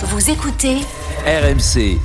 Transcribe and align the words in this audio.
Vous 0.00 0.30
écoutez 0.30 0.76
RMC. 1.26 1.98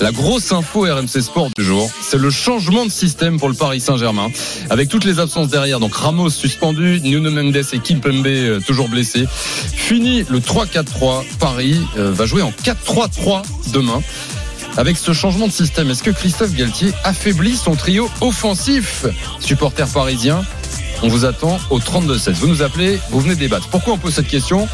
La 0.00 0.10
grosse 0.10 0.50
info 0.50 0.80
RMC 0.80 1.22
Sport 1.22 1.50
du 1.56 1.62
jour, 1.62 1.88
c'est 2.02 2.18
le 2.18 2.28
changement 2.28 2.84
de 2.84 2.90
système 2.90 3.38
pour 3.38 3.48
le 3.48 3.54
Paris 3.54 3.78
Saint-Germain. 3.78 4.30
Avec 4.68 4.88
toutes 4.88 5.04
les 5.04 5.20
absences 5.20 5.46
derrière, 5.46 5.78
donc 5.78 5.94
Ramos 5.94 6.30
suspendu, 6.30 7.00
Nuno 7.02 7.30
Mendes 7.30 7.54
et 7.72 7.78
Kimpembe 7.78 8.26
euh, 8.26 8.58
toujours 8.58 8.88
blessés. 8.88 9.26
Fini 9.30 10.24
le 10.28 10.40
3-4-3, 10.40 11.22
Paris 11.38 11.80
euh, 11.96 12.10
va 12.10 12.26
jouer 12.26 12.42
en 12.42 12.50
4-3-3 12.50 13.42
demain. 13.72 14.02
Avec 14.76 14.96
ce 14.96 15.12
changement 15.12 15.46
de 15.46 15.52
système, 15.52 15.88
est-ce 15.90 16.02
que 16.02 16.10
Christophe 16.10 16.54
Galtier 16.54 16.90
affaiblit 17.04 17.54
son 17.54 17.76
trio 17.76 18.10
offensif? 18.20 19.06
Supporter 19.38 19.86
parisien, 19.86 20.42
on 21.02 21.08
vous 21.08 21.24
attend 21.24 21.58
au 21.70 21.78
32-16. 21.78 22.32
Vous 22.34 22.46
nous 22.46 22.62
appelez, 22.62 22.98
vous 23.10 23.20
venez 23.20 23.36
débattre. 23.36 23.68
Pourquoi 23.68 23.94
on 23.94 23.98
pose 23.98 24.14
cette 24.14 24.28
question? 24.28 24.68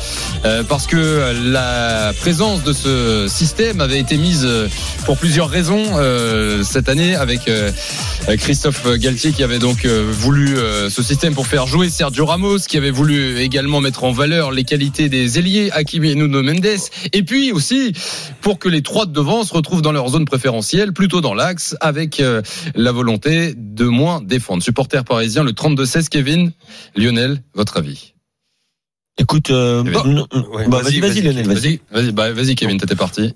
Euh, 0.44 0.62
Parce 0.62 0.86
que 0.86 1.32
la 1.44 2.12
présence 2.20 2.62
de 2.62 2.72
ce 2.72 3.26
système 3.28 3.80
avait 3.80 3.98
été 3.98 4.16
mise 4.16 4.44
euh, 4.44 4.68
pour 5.04 5.16
plusieurs 5.16 5.48
raisons 5.48 5.82
euh, 5.96 6.62
cette 6.62 6.88
année 6.88 7.14
avec 7.14 7.48
euh, 7.48 7.70
Christophe 8.38 8.86
Galtier 8.98 9.32
qui 9.32 9.42
avait 9.42 9.58
donc 9.58 9.84
euh, 9.84 10.10
voulu 10.10 10.56
euh, 10.58 10.90
ce 10.90 11.02
système 11.02 11.34
pour 11.34 11.46
faire 11.46 11.66
jouer 11.66 11.88
Sergio 11.88 12.26
Ramos, 12.26 12.58
qui 12.68 12.76
avait 12.76 12.90
voulu 12.90 13.38
également 13.38 13.80
mettre 13.80 14.04
en 14.04 14.12
valeur 14.12 14.50
les 14.50 14.64
qualités 14.64 15.08
des 15.08 15.38
ailiers 15.38 15.70
Hakimi 15.72 16.10
et 16.10 16.14
Nuno 16.14 16.42
Mendes, 16.42 16.66
et 17.12 17.22
puis 17.22 17.52
aussi 17.52 17.92
pour 18.40 18.58
que 18.58 18.68
les 18.68 18.82
trois 18.82 19.06
de 19.06 19.12
devant 19.12 19.44
se 19.44 19.52
retrouvent 19.52 19.82
dans 19.82 19.92
leur 19.92 20.08
zone 20.08 20.24
préférentielle, 20.24 20.92
plutôt 20.92 21.20
dans 21.20 21.34
l'axe, 21.34 21.76
avec 21.80 22.22
la 22.74 22.92
volonté 22.92 23.52
de 23.54 23.84
moins 23.84 24.22
défendre. 24.22 24.62
Supporter 24.62 25.04
parisien, 25.04 25.42
le 25.44 25.52
32-16, 25.52 26.08
Kevin, 26.20 26.52
Lionel, 26.96 27.42
votre 27.54 27.78
avis 27.78 28.12
Écoute, 29.16 29.50
euh, 29.50 29.82
Kevin. 29.82 30.26
bah, 30.30 30.64
bah, 30.68 30.82
vas-y, 30.82 31.00
vas-y, 31.00 31.22
Lionel, 31.22 31.46
vas-y. 31.46 31.80
Vas-y, 31.90 32.12
vas-y, 32.12 32.32
vas-y, 32.34 32.54
Kevin, 32.54 32.76
t'étais 32.76 32.94
parti. 32.94 33.34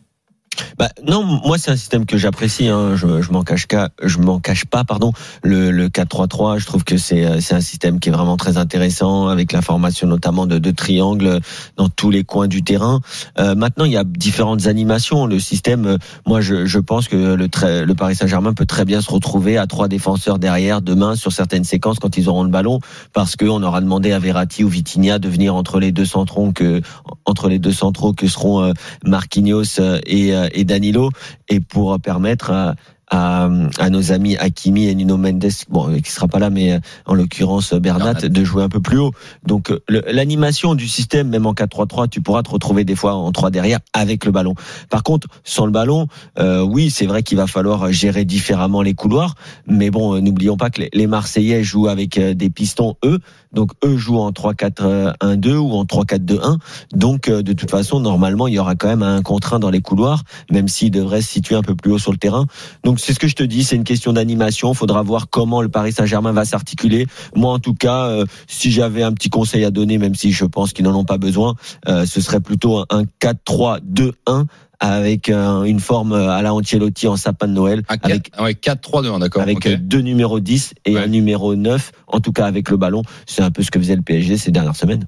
Bah, 0.78 0.88
non, 1.06 1.22
moi 1.22 1.58
c'est 1.58 1.70
un 1.70 1.76
système 1.76 2.06
que 2.06 2.16
j'apprécie. 2.16 2.68
Hein. 2.68 2.96
Je, 2.96 3.22
je 3.22 3.32
m'en 3.32 3.42
cache 3.42 3.66
pas. 3.66 3.90
Je 4.02 4.18
m'en 4.18 4.40
cache 4.40 4.64
pas. 4.64 4.84
Pardon. 4.84 5.12
Le, 5.42 5.70
le 5.70 5.88
4-3-3, 5.88 6.58
je 6.58 6.66
trouve 6.66 6.84
que 6.84 6.96
c'est 6.96 7.24
euh, 7.24 7.40
c'est 7.40 7.54
un 7.54 7.60
système 7.60 8.00
qui 8.00 8.08
est 8.08 8.12
vraiment 8.12 8.36
très 8.36 8.56
intéressant 8.56 9.28
avec 9.28 9.52
la 9.52 9.62
formation 9.62 10.06
notamment 10.06 10.46
de 10.46 10.58
deux 10.58 10.72
triangles 10.72 11.40
dans 11.76 11.88
tous 11.88 12.10
les 12.10 12.24
coins 12.24 12.48
du 12.48 12.62
terrain. 12.62 13.00
Euh, 13.38 13.54
maintenant, 13.54 13.84
il 13.84 13.92
y 13.92 13.96
a 13.96 14.04
différentes 14.04 14.66
animations. 14.66 15.26
Le 15.26 15.38
système, 15.38 15.86
euh, 15.86 15.98
moi, 16.26 16.40
je, 16.40 16.66
je 16.66 16.78
pense 16.78 17.08
que 17.08 17.16
le, 17.16 17.48
le 17.84 17.94
Paris 17.94 18.16
Saint-Germain 18.16 18.54
peut 18.54 18.66
très 18.66 18.84
bien 18.84 19.00
se 19.00 19.10
retrouver 19.10 19.58
à 19.58 19.66
trois 19.66 19.88
défenseurs 19.88 20.38
derrière 20.38 20.82
demain 20.82 21.16
sur 21.16 21.32
certaines 21.32 21.64
séquences 21.64 21.98
quand 21.98 22.16
ils 22.16 22.28
auront 22.28 22.44
le 22.44 22.50
ballon, 22.50 22.80
parce 23.12 23.36
qu'on 23.36 23.62
aura 23.62 23.80
demandé 23.80 24.12
à 24.12 24.18
Verratti 24.18 24.64
ou 24.64 24.68
Vitinha 24.68 25.18
de 25.18 25.28
venir 25.28 25.54
entre 25.54 25.80
les 25.80 25.92
deux 25.92 26.04
centraux 26.04 26.52
que 26.52 26.80
entre 27.24 27.48
les 27.48 27.58
deux 27.58 27.72
centraux 27.72 28.12
que 28.12 28.26
seront 28.26 28.62
euh, 28.62 28.72
Marquinhos 29.04 29.80
et, 30.06 30.34
et 30.52 30.64
Danilo 30.64 31.10
et 31.48 31.60
pour 31.60 32.00
permettre 32.00 32.74
à, 33.14 33.48
à, 33.78 33.90
nos 33.90 34.10
amis 34.10 34.36
Hakimi 34.36 34.88
et 34.88 34.94
Nuno 34.94 35.16
Mendes, 35.16 35.46
bon, 35.68 35.88
euh, 35.88 36.00
qui 36.00 36.10
sera 36.10 36.26
pas 36.26 36.40
là, 36.40 36.50
mais 36.50 36.72
euh, 36.72 36.78
en 37.06 37.14
l'occurrence 37.14 37.72
euh, 37.72 37.78
Bernat, 37.78 38.14
de 38.14 38.44
jouer 38.44 38.64
un 38.64 38.68
peu 38.68 38.80
plus 38.80 38.98
haut. 38.98 39.12
Donc 39.46 39.72
l'animation 39.88 40.74
du 40.74 40.88
système, 40.88 41.28
même 41.28 41.46
en 41.46 41.52
4-3-3, 41.52 42.08
tu 42.08 42.20
pourras 42.20 42.42
te 42.42 42.50
retrouver 42.50 42.84
des 42.84 42.96
fois 42.96 43.14
en 43.14 43.30
3 43.30 43.50
derrière 43.50 43.78
avec 43.92 44.24
le 44.24 44.32
ballon. 44.32 44.54
Par 44.90 45.04
contre, 45.04 45.28
sans 45.44 45.66
le 45.66 45.72
ballon, 45.72 46.08
euh, 46.40 46.62
oui, 46.62 46.90
c'est 46.90 47.06
vrai 47.06 47.22
qu'il 47.22 47.36
va 47.36 47.46
falloir 47.46 47.92
gérer 47.92 48.24
différemment 48.24 48.82
les 48.82 48.94
couloirs, 48.94 49.36
mais 49.66 49.90
bon, 49.90 50.20
n'oublions 50.20 50.56
pas 50.56 50.70
que 50.70 50.80
les, 50.80 50.90
les 50.92 51.06
Marseillais 51.06 51.62
jouent 51.62 51.88
avec 51.88 52.18
des 52.18 52.50
pistons 52.50 52.96
eux, 53.04 53.20
donc 53.54 53.70
eux 53.84 53.96
jouent 53.96 54.18
en 54.18 54.32
3-4-1-2 54.32 55.56
ou 55.56 55.72
en 55.72 55.84
3-4-2-1. 55.84 56.58
Donc 56.94 57.28
euh, 57.28 57.42
de 57.42 57.52
toute 57.52 57.70
façon, 57.70 58.00
normalement, 58.00 58.46
il 58.48 58.54
y 58.54 58.58
aura 58.58 58.74
quand 58.74 58.88
même 58.88 59.02
un 59.02 59.22
contre 59.22 59.58
dans 59.58 59.70
les 59.70 59.80
couloirs, 59.80 60.22
même 60.50 60.68
s'il 60.68 60.90
devrait 60.90 61.22
se 61.22 61.30
situer 61.30 61.54
un 61.54 61.62
peu 61.62 61.74
plus 61.74 61.92
haut 61.92 61.98
sur 61.98 62.12
le 62.12 62.18
terrain. 62.18 62.46
Donc 62.82 63.00
c'est 63.04 63.12
ce 63.12 63.18
que 63.18 63.28
je 63.28 63.34
te 63.34 63.42
dis, 63.42 63.64
c'est 63.64 63.76
une 63.76 63.84
question 63.84 64.12
d'animation. 64.14 64.72
Il 64.72 64.76
faudra 64.76 65.02
voir 65.02 65.28
comment 65.30 65.60
le 65.62 65.68
Paris 65.68 65.92
Saint-Germain 65.92 66.32
va 66.32 66.44
s'articuler. 66.44 67.06
Moi, 67.36 67.52
en 67.52 67.58
tout 67.58 67.74
cas, 67.74 68.06
euh, 68.06 68.24
si 68.46 68.70
j'avais 68.70 69.02
un 69.02 69.12
petit 69.12 69.28
conseil 69.30 69.64
à 69.64 69.70
donner, 69.70 69.98
même 69.98 70.14
si 70.14 70.32
je 70.32 70.44
pense 70.44 70.72
qu'ils 70.72 70.84
n'en 70.86 70.94
ont 70.98 71.04
pas 71.04 71.18
besoin, 71.18 71.54
euh, 71.88 72.06
ce 72.06 72.20
serait 72.20 72.40
plutôt 72.40 72.78
un, 72.78 72.86
un 72.90 73.04
4-3-2-1 73.20 74.46
avec 74.80 75.28
euh, 75.28 75.62
une 75.64 75.80
forme 75.80 76.12
euh, 76.12 76.30
à 76.30 76.42
la 76.42 76.52
Ancelotti 76.54 77.06
en 77.08 77.16
sapin 77.16 77.46
de 77.46 77.52
Noël, 77.52 77.82
Un 77.88 77.96
avec 78.02 78.30
4, 78.32 78.42
ouais, 78.42 78.52
4-3-2, 78.54 79.18
d'accord. 79.20 79.42
avec 79.42 79.58
ok. 79.58 79.66
euh, 79.66 79.76
deux 79.80 80.00
numéros 80.00 80.40
10 80.40 80.74
et 80.84 80.94
Ouais. 80.94 81.02
un 81.02 81.06
numéro 81.06 81.54
9, 81.54 81.92
en 82.08 82.20
tout 82.20 82.32
cas 82.32 82.46
avec 82.46 82.70
le 82.70 82.76
ballon. 82.76 83.02
C'est 83.26 83.42
un 83.42 83.50
peu 83.50 83.62
ce 83.62 83.70
que 83.70 83.78
faisait 83.78 83.96
le 83.96 84.02
PSG 84.02 84.36
ces 84.36 84.50
dernières 84.50 84.76
semaines. 84.76 85.06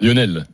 Lionel. 0.00 0.46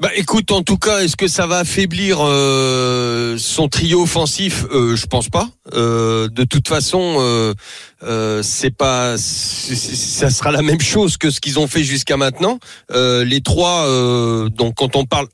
Bah 0.00 0.08
écoute, 0.16 0.50
en 0.50 0.62
tout 0.62 0.78
cas, 0.78 1.00
est-ce 1.00 1.14
que 1.14 1.28
ça 1.28 1.46
va 1.46 1.58
affaiblir 1.58 2.20
euh, 2.22 3.36
son 3.36 3.68
trio 3.68 4.00
offensif? 4.00 4.64
Euh, 4.72 4.96
Je 4.96 5.04
pense 5.04 5.28
pas. 5.28 5.50
Euh, 5.74 6.26
de 6.28 6.44
toute 6.44 6.68
façon, 6.68 7.16
euh, 7.18 7.52
euh, 8.02 8.42
c'est 8.42 8.74
pas, 8.74 9.18
ça 9.18 10.30
sera 10.30 10.52
la 10.52 10.62
même 10.62 10.80
chose 10.80 11.18
que 11.18 11.28
ce 11.28 11.38
qu'ils 11.38 11.58
ont 11.58 11.66
fait 11.66 11.84
jusqu'à 11.84 12.16
maintenant. 12.16 12.58
Euh, 12.92 13.26
les 13.26 13.42
trois, 13.42 13.86
donc 14.48 14.76
quand 14.76 14.96
on 14.96 15.04
parle 15.04 15.28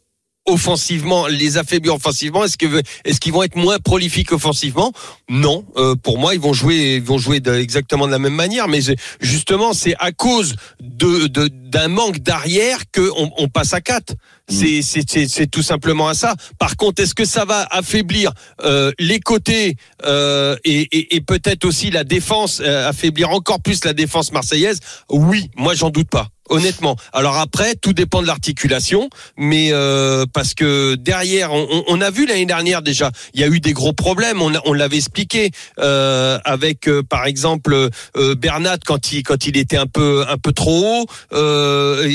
offensivement, 0.47 1.27
les 1.27 1.59
affaiblir 1.59 1.95
offensivement, 1.95 2.45
est-ce 2.45 2.57
que 2.57 2.83
est-ce 3.05 3.21
qu'ils 3.21 3.33
vont 3.33 3.43
être 3.43 3.57
moins 3.57 3.79
prolifiques 3.79 4.33
offensivement? 4.33 4.93
Non, 5.29 5.65
Euh, 5.77 5.95
pour 5.97 6.19
moi, 6.19 6.35
ils 6.35 6.41
vont 6.41 6.53
jouer, 6.53 6.97
ils 6.97 7.03
vont 7.03 7.19
jouer 7.19 7.41
de- 7.41 7.55
exactement 7.55 8.07
de 8.07 8.13
la 8.13 8.19
même 8.19 8.35
manière, 8.35 8.69
mais 8.69 8.81
justement, 9.21 9.73
c'est 9.73 9.95
à 9.99 10.13
cause 10.13 10.55
de 10.81 11.27
de- 11.27 11.49
d'un 11.49 11.89
manque 11.89 12.19
d'arrière 12.21 12.79
que 12.93 13.11
on, 13.17 13.31
on 13.39 13.49
passe 13.49 13.73
à 13.75 13.81
4 13.81 14.15
C'est 14.49 14.81
c'est 14.83 15.03
c'est 15.11 15.27
c'est 15.29 15.49
tout 15.49 15.63
simplement 15.63 16.09
à 16.09 16.15
ça. 16.15 16.35
Par 16.59 16.77
contre, 16.77 17.03
est-ce 17.03 17.15
que 17.15 17.25
ça 17.25 17.45
va 17.45 17.67
affaiblir 17.71 18.33
euh, 18.63 18.93
les 19.01 19.19
côtés 19.19 19.75
euh, 20.05 20.57
et, 20.65 20.83
et, 20.97 21.17
et 21.17 21.21
peut-être 21.21 21.65
aussi 21.65 21.91
la 21.91 22.05
défense, 22.05 22.61
euh, 22.65 22.89
affaiblir 22.89 23.31
encore 23.31 23.61
plus 23.61 23.85
la 23.85 23.93
défense 23.93 24.31
marseillaise? 24.33 24.79
Oui, 25.11 25.51
moi 25.57 25.75
j'en 25.75 25.91
doute 25.91 26.09
pas. 26.09 26.29
Honnêtement. 26.49 26.97
Alors 27.13 27.39
après, 27.39 27.75
tout 27.75 27.93
dépend 27.93 28.23
de 28.23 28.27
l'articulation, 28.27 29.11
mais 29.37 29.71
euh, 29.73 30.27
parce 30.33 30.55
que 30.55 30.95
derrière, 30.95 31.51
on, 31.53 32.01
a 32.01 32.11
vu 32.11 32.27
l'année 32.27 32.47
dernière 32.47 32.83
déjà, 32.83 33.11
il 33.35 33.41
y 33.41 33.45
a 33.45 33.49
eu 33.49 33.61
des 33.61 33.73
gros 33.73 33.93
problèmes. 33.93 34.41
On, 34.43 34.73
l'avait 34.73 34.97
expliqué 34.97 35.51
euh, 35.79 36.39
avec, 36.45 36.89
euh, 36.89 37.03
par 37.03 37.27
exemple, 37.27 37.89
Bernat 38.37 38.79
quand 38.87 39.13
il 39.47 39.57
était 39.57 39.77
un 39.77 39.87
peu 39.87 40.25
un 40.29 40.39
peu 40.39 40.53
trop 40.53 40.85
haut. 40.85 41.07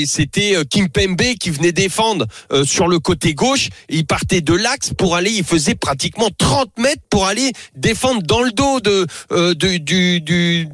C'était 0.06 0.56
euh, 0.56 0.64
Kimpembe 0.64 1.34
qui 1.40 1.50
venait 1.50 1.72
défendre 1.72 2.26
sur 2.64 2.88
le 2.88 2.98
côté 2.98 3.34
gauche. 3.34 3.68
Il 3.88 4.06
partait 4.06 4.40
de 4.40 4.54
l'axe 4.54 4.92
pour 4.96 5.16
aller, 5.16 5.30
il 5.30 5.44
faisait 5.44 5.74
pratiquement 5.74 6.28
30 6.36 6.78
mètres 6.78 7.02
pour 7.10 7.26
aller 7.26 7.52
défendre 7.76 8.22
dans 8.22 8.42
le 8.42 8.52
dos 8.52 8.80
de, 8.80 9.06
du, 9.54 10.68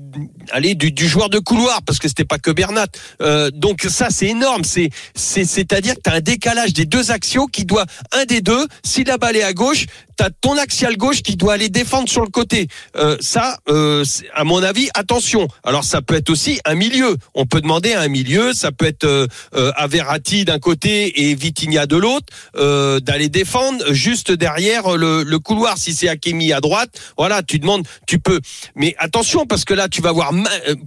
allez, 0.51 0.75
du, 0.75 1.09
joueur 1.09 1.29
de 1.29 1.39
couloir 1.39 1.83
parce 1.83 1.99
que 1.99 2.09
c'était 2.09 2.25
pas 2.25 2.39
que 2.39 2.51
Bernat. 2.51 2.87
Euh, 3.21 3.51
donc 3.51 3.83
ça 3.83 4.09
c'est 4.11 4.29
énorme. 4.29 4.65
C'est 4.65 4.91
c'est 5.15 5.45
c'est-à-dire 5.45 5.95
que 5.97 6.03
tu 6.03 6.11
as 6.11 6.15
un 6.15 6.21
décalage 6.21 6.73
des 6.73 6.85
deux 6.85 7.11
axiaux 7.11 7.47
qui 7.47 7.65
doit 7.65 7.87
un 8.13 8.25
des 8.25 8.41
deux. 8.41 8.67
Si 8.85 9.05
la 9.05 9.19
balle 9.19 9.37
est 9.37 9.43
à 9.43 9.53
gauche, 9.53 9.87
t'as 10.19 10.31
ton 10.31 10.59
axial 10.59 10.97
gauche 10.97 11.23
qui 11.23 11.37
doit 11.37 11.55
aller 11.55 11.71
défendre 11.71 12.09
sur 12.09 12.23
le 12.23 12.29
côté. 12.29 12.67
Euh, 12.97 13.17
ça, 13.21 13.59
euh, 13.69 14.05
à 14.35 14.45
mon 14.45 14.63
avis, 14.63 14.91
attention. 14.95 15.47
Alors 15.65 15.85
ça 15.85 16.03
peut 16.03 16.17
être 16.17 16.29
aussi 16.29 16.61
un 16.65 16.75
milieu. 16.75 17.17
On 17.35 17.47
peut 17.47 17.61
demander 17.61 17.95
à 17.95 18.01
un 18.01 18.09
milieu. 18.09 18.53
Ça 18.53 18.73
peut 18.73 18.87
être 18.87 19.05
euh, 19.05 19.27
euh, 19.55 19.73
à 19.77 19.87
Verratti 19.87 20.45
d'un 20.45 20.59
côté 20.59 21.29
et 21.31 21.35
Vitinha 21.35 21.87
de 21.87 21.97
l'autre 21.97 22.27
d'aller 23.01 23.29
défendre 23.29 23.93
juste 23.93 24.33
derrière 24.33 24.97
le, 24.97 25.39
couloir. 25.39 25.79
Si 25.79 25.95
c'est 25.95 26.09
Hakimi 26.09 26.53
à 26.53 26.61
droite, 26.61 26.91
voilà, 27.17 27.43
tu 27.45 27.61
demandes, 27.61 27.87
tu 28.07 28.19
peux. 28.19 28.41
Mais 28.75 28.97
attention 28.99 29.47
parce 29.47 29.65
que 29.65 29.73
là, 29.73 29.89
tu 29.89 30.03
vas 30.03 30.11
voir. 30.11 30.33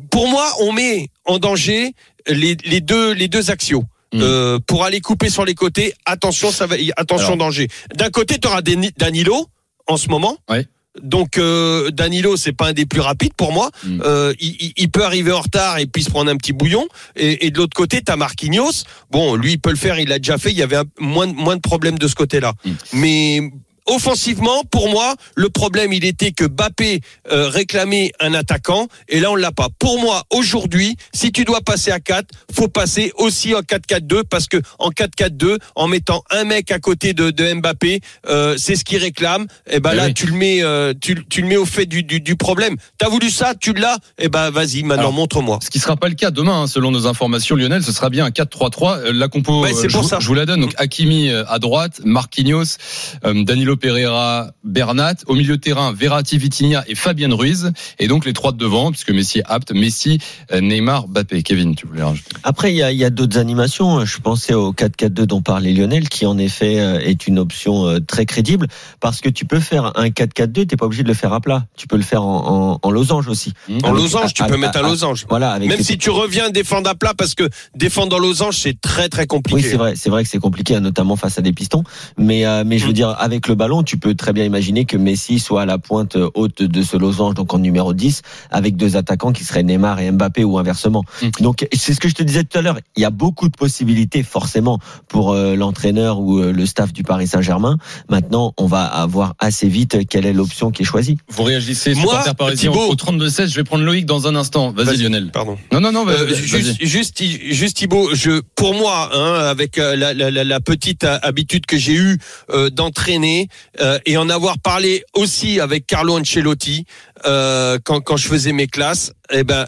Pour 0.09 0.27
moi, 0.27 0.51
on 0.59 0.73
met 0.73 1.09
en 1.25 1.39
danger 1.39 1.93
les, 2.27 2.57
les 2.65 2.81
deux 2.81 3.13
les 3.13 3.29
deux 3.29 3.49
axiaux. 3.49 3.85
Mm. 4.13 4.19
Euh, 4.21 4.59
pour 4.67 4.83
aller 4.83 4.99
couper 4.99 5.29
sur 5.29 5.45
les 5.45 5.55
côtés, 5.55 5.93
attention, 6.05 6.51
ça 6.51 6.65
va, 6.67 6.75
attention 6.97 7.27
Alors. 7.27 7.37
danger. 7.37 7.67
D'un 7.95 8.09
côté, 8.09 8.37
tu 8.39 8.47
auras 8.47 8.61
Danilo 8.61 9.47
en 9.87 9.97
ce 9.97 10.09
moment. 10.09 10.37
Ouais. 10.49 10.67
Donc 11.01 11.37
euh, 11.37 11.89
Danilo, 11.91 12.35
c'est 12.35 12.51
pas 12.51 12.67
un 12.67 12.73
des 12.73 12.85
plus 12.85 12.99
rapides 12.99 13.33
pour 13.35 13.53
moi. 13.53 13.69
Mm. 13.85 14.01
Euh, 14.03 14.33
il, 14.41 14.89
peut 14.91 15.05
arriver 15.05 15.31
en 15.31 15.39
retard 15.39 15.77
et 15.79 15.85
puis 15.85 16.03
se 16.03 16.09
prendre 16.09 16.29
un 16.29 16.35
petit 16.35 16.51
bouillon. 16.51 16.85
Et, 17.15 17.45
et 17.45 17.51
de 17.51 17.57
l'autre 17.57 17.73
côté, 17.75 18.01
t'as 18.01 18.17
Marquinhos. 18.17 18.83
Bon, 19.09 19.35
lui, 19.35 19.53
il 19.53 19.59
peut 19.59 19.69
le 19.69 19.77
faire. 19.77 19.97
Il 19.99 20.09
l'a 20.09 20.19
déjà 20.19 20.37
fait. 20.37 20.51
Il 20.51 20.57
y 20.57 20.63
avait 20.63 20.75
un- 20.75 20.83
moins 20.99 21.27
de- 21.27 21.33
moins 21.33 21.55
de 21.55 21.61
problèmes 21.61 21.97
de 21.97 22.07
ce 22.09 22.15
côté-là. 22.15 22.51
Mm. 22.65 22.71
Mais 22.93 23.51
offensivement, 23.85 24.63
pour 24.69 24.89
moi, 24.89 25.15
le 25.35 25.49
problème, 25.49 25.93
il 25.93 26.05
était 26.05 26.31
que 26.31 26.45
Bappé 26.45 27.01
euh, 27.31 27.49
réclamait 27.49 28.11
un 28.19 28.33
attaquant, 28.33 28.87
et 29.09 29.19
là, 29.19 29.31
on 29.31 29.35
l'a 29.35 29.51
pas. 29.51 29.67
Pour 29.79 29.99
moi, 29.99 30.23
aujourd'hui, 30.31 30.95
si 31.13 31.31
tu 31.31 31.43
dois 31.45 31.61
passer 31.61 31.91
à 31.91 31.99
4, 31.99 32.27
faut 32.53 32.67
passer 32.67 33.11
aussi 33.17 33.53
en 33.55 33.61
4-4-2, 33.61 34.23
parce 34.23 34.47
que 34.47 34.57
en 34.79 34.89
4-4-2, 34.89 35.57
en 35.75 35.87
mettant 35.87 36.23
un 36.31 36.43
mec 36.43 36.71
à 36.71 36.79
côté 36.79 37.13
de, 37.13 37.31
de 37.31 37.53
Mbappé, 37.53 38.01
euh, 38.27 38.55
c'est 38.57 38.75
ce 38.75 38.83
qu'il 38.83 38.97
réclame. 38.99 39.47
Et 39.69 39.79
ben 39.79 39.91
Eh 39.93 39.95
là, 39.97 40.05
oui. 40.07 40.13
tu 40.13 40.27
le 40.27 40.33
mets, 40.33 40.61
euh, 40.63 40.93
tu, 40.99 41.23
tu 41.29 41.41
le 41.41 41.47
mets 41.47 41.57
au 41.57 41.65
fait 41.65 41.85
du, 41.85 42.03
du, 42.03 42.19
du 42.21 42.35
problème. 42.35 42.77
T'as 42.97 43.09
voulu 43.09 43.29
ça, 43.29 43.53
tu 43.59 43.73
l'as. 43.73 43.97
Et 44.17 44.29
ben 44.29 44.49
vas-y, 44.51 44.83
maintenant 44.83 45.11
montre-moi. 45.11 45.59
Ce 45.63 45.69
qui 45.69 45.79
sera 45.79 45.95
pas 45.97 46.07
le 46.07 46.15
cas 46.15 46.31
demain, 46.31 46.63
hein, 46.63 46.67
selon 46.67 46.91
nos 46.91 47.07
informations, 47.07 47.55
Lionel, 47.55 47.83
ce 47.83 47.91
sera 47.91 48.09
bien 48.09 48.25
un 48.25 48.29
4-3-3. 48.29 48.97
Euh, 48.99 49.11
La 49.13 49.27
compo, 49.27 49.65
euh, 49.65 49.69
je, 49.69 49.87
pour 49.87 50.01
vous- 50.03 50.07
ça. 50.07 50.19
je 50.19 50.27
vous 50.27 50.33
la 50.33 50.45
donne. 50.45 50.61
Donc 50.61 50.73
Hakimi 50.77 51.29
à 51.31 51.59
droite, 51.59 52.01
Marquinhos, 52.05 52.77
euh, 53.25 53.43
Danilo 53.71 53.77
Pereira, 53.77 54.51
Bernat. 54.63 55.15
Au 55.27 55.33
milieu 55.35 55.55
de 55.57 55.61
terrain, 55.61 55.93
Verratti, 55.93 56.37
Vitinha 56.37 56.83
et 56.87 56.95
Fabien 56.95 57.33
Ruiz. 57.33 57.71
Et 57.99 58.07
donc 58.07 58.25
les 58.25 58.33
trois 58.33 58.51
de 58.51 58.57
devant, 58.57 58.91
puisque 58.91 59.11
Messi 59.11 59.39
est 59.39 59.43
apte. 59.45 59.71
Messi, 59.73 60.19
euh, 60.51 60.61
Neymar, 60.61 61.07
Mbappé. 61.07 61.41
Kevin, 61.43 61.73
tu 61.75 61.87
voulais 61.87 62.03
rajouter 62.03 62.29
Après, 62.43 62.71
il 62.73 62.77
y 62.77 62.83
a, 62.83 62.91
il 62.91 62.97
y 62.97 63.03
a 63.05 63.09
d'autres 63.09 63.37
animations. 63.39 64.05
Je 64.05 64.19
pensais 64.19 64.53
au 64.53 64.71
4-4-2 64.73 65.25
dont 65.25 65.41
parlait 65.41 65.71
Lionel, 65.73 66.09
qui 66.09 66.25
en 66.25 66.37
effet 66.37 66.79
euh, 66.79 66.99
est 66.99 67.27
une 67.27 67.39
option 67.39 67.87
euh, 67.87 67.99
très 67.99 68.25
crédible, 68.25 68.67
parce 68.99 69.19
que 69.21 69.29
tu 69.29 69.45
peux 69.45 69.59
faire 69.59 69.93
un 69.97 70.09
4-4-2, 70.09 70.67
t'es 70.67 70.75
pas 70.77 70.85
obligé 70.85 71.03
de 71.03 71.07
le 71.07 71.13
faire 71.13 71.33
à 71.33 71.39
plat. 71.41 71.65
Tu 71.77 71.87
peux 71.87 71.97
le 71.97 72.03
faire 72.03 72.23
en, 72.23 72.79
en, 72.83 72.87
en 72.87 72.91
losange 72.91 73.27
aussi. 73.27 73.53
En 73.69 73.89
Avec- 73.89 73.95
losange, 73.95 74.33
tu 74.33 74.43
à- 74.43 74.47
peux 74.47 74.53
à- 74.55 74.57
mettre 74.57 74.77
un 74.79 74.83
à- 74.85 74.89
losange. 74.89 75.25
Voilà, 75.29 75.51
avec 75.51 75.67
Même 75.69 75.77
tes- 75.79 75.83
si 75.83 75.97
tu 75.97 76.09
reviens 76.11 76.49
défendre 76.51 76.89
à 76.89 76.95
plat, 76.95 77.13
parce 77.17 77.33
que 77.35 77.49
défendre 77.75 78.15
en 78.15 78.19
losange, 78.19 78.57
c'est 78.57 78.79
très 78.79 79.09
très 79.09 79.25
compliqué. 79.27 79.61
Oui, 79.63 79.67
c'est 79.69 79.77
vrai, 79.77 79.93
c'est 79.95 80.09
vrai 80.09 80.23
que 80.23 80.29
c'est 80.29 80.39
compliqué, 80.39 80.79
notamment 80.79 81.15
face 81.15 81.39
à 81.39 81.41
des 81.41 81.53
pistons. 81.53 81.83
Mais, 82.17 82.45
euh, 82.45 82.63
mais 82.65 82.77
je 82.77 82.85
veux 82.85 82.91
Mm. 82.91 82.93
dire, 82.93 83.15
avec 83.19 83.47
le 83.47 83.55
ballon, 83.61 83.83
tu 83.83 83.97
peux 83.97 84.15
très 84.15 84.33
bien 84.33 84.43
imaginer 84.43 84.85
que 84.85 84.97
Messi 84.97 85.37
soit 85.37 85.61
à 85.61 85.65
la 85.67 85.77
pointe 85.77 86.17
haute 86.33 86.63
de 86.63 86.81
ce 86.81 86.97
losange, 86.97 87.35
donc 87.35 87.53
en 87.53 87.59
numéro 87.59 87.93
10, 87.93 88.23
avec 88.49 88.75
deux 88.75 88.97
attaquants 88.97 89.33
qui 89.33 89.43
seraient 89.43 89.61
Neymar 89.61 89.99
et 89.99 90.09
Mbappé 90.09 90.43
ou 90.43 90.57
inversement. 90.57 91.03
Mm. 91.21 91.27
Donc, 91.41 91.67
c'est 91.71 91.93
ce 91.93 91.99
que 91.99 92.09
je 92.09 92.15
te 92.15 92.23
disais 92.23 92.43
tout 92.43 92.57
à 92.57 92.63
l'heure. 92.63 92.79
Il 92.97 93.03
y 93.03 93.05
a 93.05 93.11
beaucoup 93.11 93.49
de 93.49 93.55
possibilités, 93.55 94.23
forcément, 94.23 94.79
pour 95.07 95.33
euh, 95.33 95.55
l'entraîneur 95.55 96.19
ou 96.19 96.39
euh, 96.39 96.51
le 96.51 96.65
staff 96.65 96.91
du 96.91 97.03
Paris 97.03 97.27
Saint-Germain. 97.27 97.77
Maintenant, 98.09 98.55
on 98.57 98.65
va 98.65 98.83
avoir 98.83 99.35
assez 99.37 99.67
vite 99.67 100.07
quelle 100.09 100.25
est 100.25 100.33
l'option 100.33 100.71
qui 100.71 100.81
est 100.81 100.85
choisie. 100.85 101.17
Vous 101.29 101.43
réagissez, 101.43 101.93
Moi, 101.93 102.23
parisien, 102.35 102.71
Thibaut. 102.71 102.87
au 102.89 102.95
32-16. 102.95 103.49
Je 103.49 103.55
vais 103.57 103.63
prendre 103.63 103.83
Loïc 103.83 104.07
dans 104.07 104.25
un 104.25 104.35
instant. 104.35 104.71
Vas-y. 104.71 104.97
Lionel. 104.97 105.29
Pardon. 105.31 105.55
Non, 105.71 105.81
non, 105.81 105.91
non, 105.91 106.07
Euh, 106.07 106.27
juste, 106.33 106.77
juste, 106.81 107.21
juste 107.21 107.77
Thibaut, 107.77 108.09
je, 108.15 108.41
pour 108.55 108.73
moi, 108.73 109.11
hein, 109.13 109.33
avec 109.49 109.77
euh, 109.77 109.95
la, 109.95 110.15
la, 110.15 110.31
la, 110.31 110.43
la 110.43 110.59
petite 110.59 111.03
euh, 111.03 111.19
habitude 111.21 111.67
que 111.67 111.77
j'ai 111.77 111.93
eue 111.93 112.17
euh, 112.49 112.71
d'entraîner 112.71 113.47
euh, 113.79 113.99
et 114.05 114.17
en 114.17 114.29
avoir 114.29 114.59
parlé 114.59 115.03
aussi 115.13 115.59
avec 115.59 115.85
Carlo 115.85 116.17
Ancelotti 116.19 116.85
euh, 117.25 117.77
quand, 117.83 118.01
quand 118.01 118.17
je 118.17 118.27
faisais 118.27 118.53
mes 118.53 118.67
classes, 118.67 119.11
eh 119.31 119.43
ben, 119.43 119.67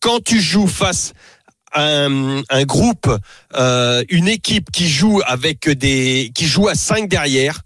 quand 0.00 0.22
tu 0.22 0.40
joues 0.40 0.66
face 0.66 1.12
à 1.72 1.82
un, 1.82 2.42
un 2.48 2.64
groupe, 2.64 3.10
euh, 3.56 4.04
une 4.08 4.28
équipe 4.28 4.70
qui 4.70 4.88
joue 4.88 5.20
avec 5.26 5.68
des, 5.68 6.30
qui 6.34 6.46
joue 6.46 6.68
à 6.68 6.74
5 6.74 7.08
derrière. 7.08 7.62